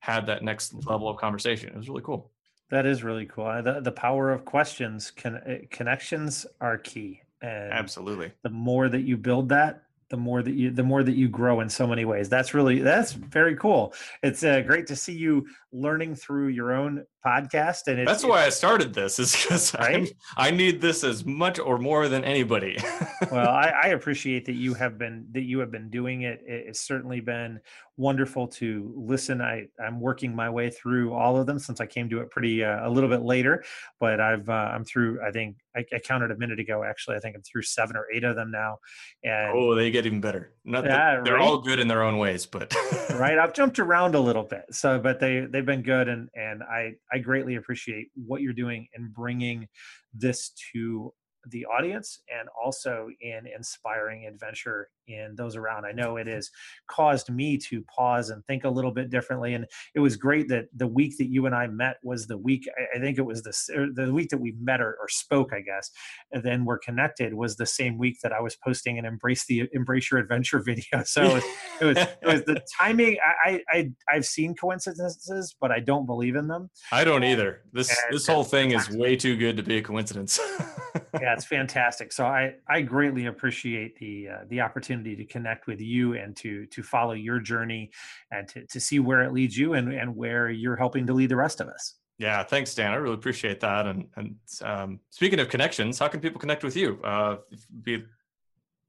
[0.02, 1.68] had that next level of conversation.
[1.68, 2.32] It was really cool.
[2.70, 3.62] That is really cool.
[3.62, 7.20] The, the power of questions, can, eh, connections are key.
[7.40, 8.32] And Absolutely.
[8.42, 11.60] The more that you build that, the more that you the more that you grow
[11.60, 15.46] in so many ways that's really that's very cool it's uh, great to see you
[15.72, 20.12] learning through your own podcast and that's why i started this is because right?
[20.36, 22.76] i need this as much or more than anybody.
[23.30, 26.42] Well I, I, appreciate that you have been that you have been doing it.
[26.44, 27.60] It's certainly been
[27.96, 29.40] wonderful to listen.
[29.40, 32.64] I i'm working my way through all of them since i came to it pretty
[32.64, 33.62] uh, a little bit later
[34.00, 37.16] but i've uh, i'm through i think I, I, counted a minute ago actually.
[37.16, 38.78] I think i'm through seven or eight of them now
[39.22, 40.52] and oh they get even better.
[40.64, 41.42] Not yeah, they're right?
[41.42, 42.74] all good in their own ways but
[43.14, 46.62] right i've jumped around a little bit so but they they've been good and and
[46.64, 49.68] i i greatly appreciate what you're doing in bringing
[50.14, 51.12] this to
[51.48, 55.84] the audience and also in inspiring adventure in those around.
[55.84, 56.50] I know it has
[56.88, 59.54] caused me to pause and think a little bit differently.
[59.54, 62.68] And it was great that the week that you and I met was the week,
[62.94, 65.60] I think it was the, er, the week that we met or, or spoke, I
[65.60, 65.90] guess,
[66.32, 69.68] and then we're connected was the same week that I was posting an embrace the
[69.72, 71.02] embrace your adventure video.
[71.04, 71.44] So it was,
[71.80, 73.16] it was, it was the timing.
[73.44, 76.70] I, I, I've seen coincidences, but I don't believe in them.
[76.90, 77.62] I don't either.
[77.72, 80.38] This, and this whole thing is way too good to be a coincidence.
[81.20, 82.12] yeah, it's fantastic.
[82.12, 86.36] So I, I greatly appreciate the, uh, the opportunity opportunity to connect with you and
[86.36, 87.90] to to follow your journey
[88.30, 91.28] and to, to see where it leads you and, and where you're helping to lead
[91.28, 91.94] the rest of us.
[92.18, 92.92] Yeah, thanks, Dan.
[92.92, 93.86] I really appreciate that.
[93.86, 97.00] And and um, speaking of connections, how can people connect with you?
[97.02, 97.36] Uh,
[97.82, 98.04] be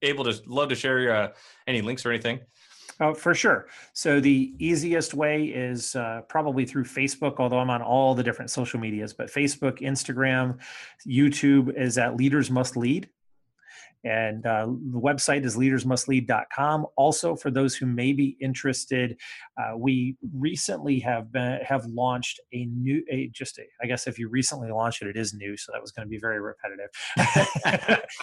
[0.01, 1.31] able to love to share uh,
[1.67, 2.39] any links or anything.
[2.99, 3.67] Oh, for sure.
[3.93, 8.51] So the easiest way is uh, probably through Facebook, although I'm on all the different
[8.51, 10.59] social medias, but Facebook, Instagram,
[11.07, 13.09] YouTube is at Leaders Must Lead.
[14.03, 16.87] And uh, the website is leadersmustlead.com.
[16.97, 19.17] Also, for those who may be interested,
[19.57, 24.19] uh, we recently have been have launched a new, a just a, I guess if
[24.19, 26.89] you recently launched it, it is new, so that was going to be very repetitive.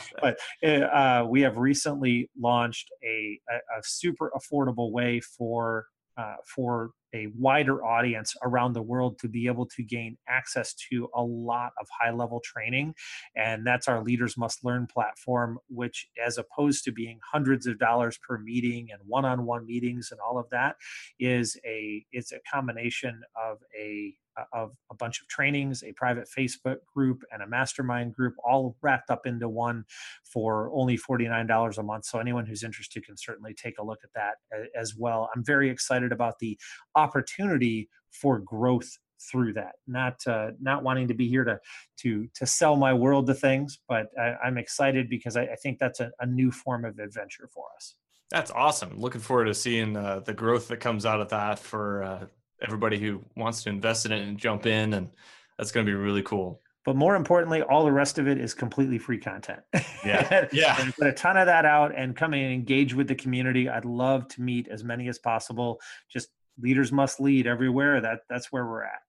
[0.21, 5.87] but uh, we have recently launched a, a, a super affordable way for
[6.19, 11.09] uh, for a wider audience around the world to be able to gain access to
[11.15, 12.95] a lot of high level training.
[13.37, 18.19] And that's our Leaders Must Learn platform, which, as opposed to being hundreds of dollars
[18.27, 20.77] per meeting and one on one meetings and all of that,
[21.19, 24.15] is a, it's a combination of a
[24.53, 29.11] of a bunch of trainings, a private Facebook group, and a mastermind group, all wrapped
[29.11, 29.85] up into one
[30.25, 32.05] for only $49 a month.
[32.05, 34.35] So, anyone who's interested can certainly take a look at that
[34.79, 35.31] as well.
[35.35, 36.59] I'm very excited about the
[36.95, 38.99] opportunity for growth
[39.31, 41.59] through that not uh, not wanting to be here to
[41.99, 45.79] to to sell my world to things but I, am excited because I, I think
[45.79, 47.97] that's a, a, new form of adventure for us
[48.31, 52.03] that's awesome looking forward to seeing uh, the growth that comes out of that for
[52.03, 52.27] uh,
[52.63, 55.11] everybody who wants to invest in it and jump in and
[55.59, 56.61] that's going to be really cool.
[56.85, 59.61] But more importantly all the rest of it is completely free content.
[60.05, 60.49] Yeah.
[60.53, 60.81] Yeah.
[60.81, 63.69] and put a ton of that out and come and engage with the community.
[63.69, 65.81] I'd love to meet as many as possible.
[66.11, 68.01] Just leaders must lead everywhere.
[68.01, 69.01] That that's where we're at.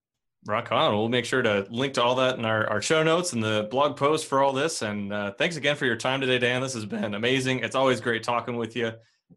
[0.46, 0.94] Rock on.
[0.94, 3.68] We'll make sure to link to all that in our, our show notes and the
[3.70, 4.82] blog post for all this.
[4.82, 6.62] And uh, thanks again for your time today, Dan.
[6.62, 7.60] This has been amazing.
[7.60, 8.92] It's always great talking with you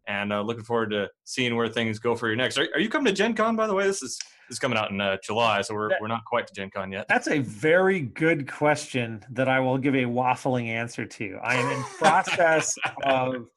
[0.07, 2.57] and uh, looking forward to seeing where things go for you next.
[2.57, 3.85] Are, are you coming to Gen Con, by the way?
[3.85, 6.45] This is this is coming out in uh, July, so we're, that, we're not quite
[6.47, 7.07] to Gen Con yet.
[7.07, 11.39] That's a very good question that I will give a waffling answer to.
[11.43, 13.47] I am in process of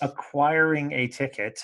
[0.00, 1.60] acquiring a ticket.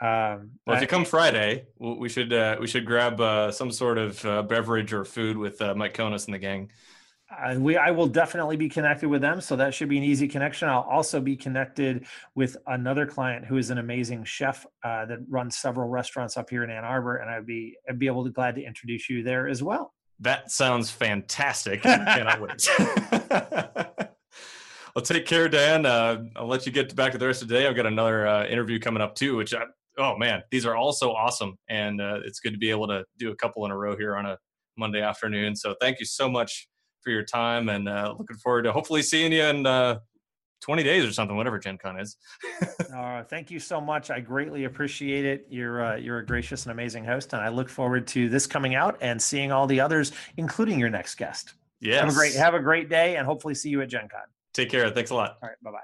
[0.00, 3.96] Um, well, if you come Friday, we should uh, we should grab uh, some sort
[3.96, 6.70] of uh, beverage or food with uh, Mike Conus and the gang.
[7.28, 10.28] Uh, we I will definitely be connected with them, so that should be an easy
[10.28, 10.68] connection.
[10.68, 12.06] I'll also be connected
[12.36, 16.62] with another client who is an amazing chef uh, that runs several restaurants up here
[16.62, 19.48] in Ann Arbor, and I'd be I'd be able to glad to introduce you there
[19.48, 19.92] as well.
[20.20, 21.82] That sounds fantastic!
[21.82, 22.68] cannot wait.
[24.94, 25.84] well, take care, Dan.
[25.84, 27.66] Uh, I'll let you get back to the rest of the day.
[27.66, 29.64] I've got another uh, interview coming up too, which I,
[29.98, 33.04] oh man, these are all so awesome, and uh, it's good to be able to
[33.18, 34.38] do a couple in a row here on a
[34.78, 35.56] Monday afternoon.
[35.56, 36.68] So thank you so much
[37.06, 40.00] for your time and uh, looking forward to hopefully seeing you in uh,
[40.62, 42.16] 20 days or something, whatever Gen Con is.
[42.96, 44.10] uh, thank you so much.
[44.10, 45.46] I greatly appreciate it.
[45.48, 48.74] You're uh, you're a gracious and amazing host, and I look forward to this coming
[48.74, 51.54] out and seeing all the others, including your next guest.
[51.80, 52.00] Yeah.
[52.00, 54.22] Have a great have a great day, and hopefully see you at Gen Con.
[54.52, 54.90] Take care.
[54.90, 55.38] Thanks a lot.
[55.40, 55.58] All right.
[55.62, 55.78] Bye bye.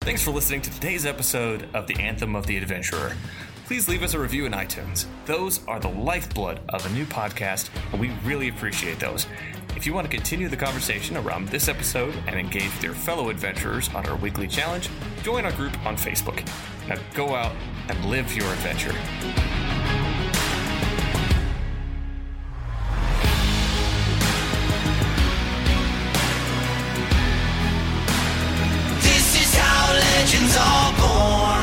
[0.00, 3.12] Thanks for listening to today's episode of the Anthem of the Adventurer.
[3.66, 5.06] Please leave us a review in iTunes.
[5.26, 9.26] Those are the lifeblood of a new podcast, and we really appreciate those.
[9.76, 13.28] If you want to continue the conversation around this episode and engage with your fellow
[13.28, 14.88] adventurers on our weekly challenge,
[15.22, 16.44] join our group on Facebook.
[16.88, 17.54] Now go out
[17.90, 18.92] and live your adventure.
[29.02, 31.55] This is how legends are born.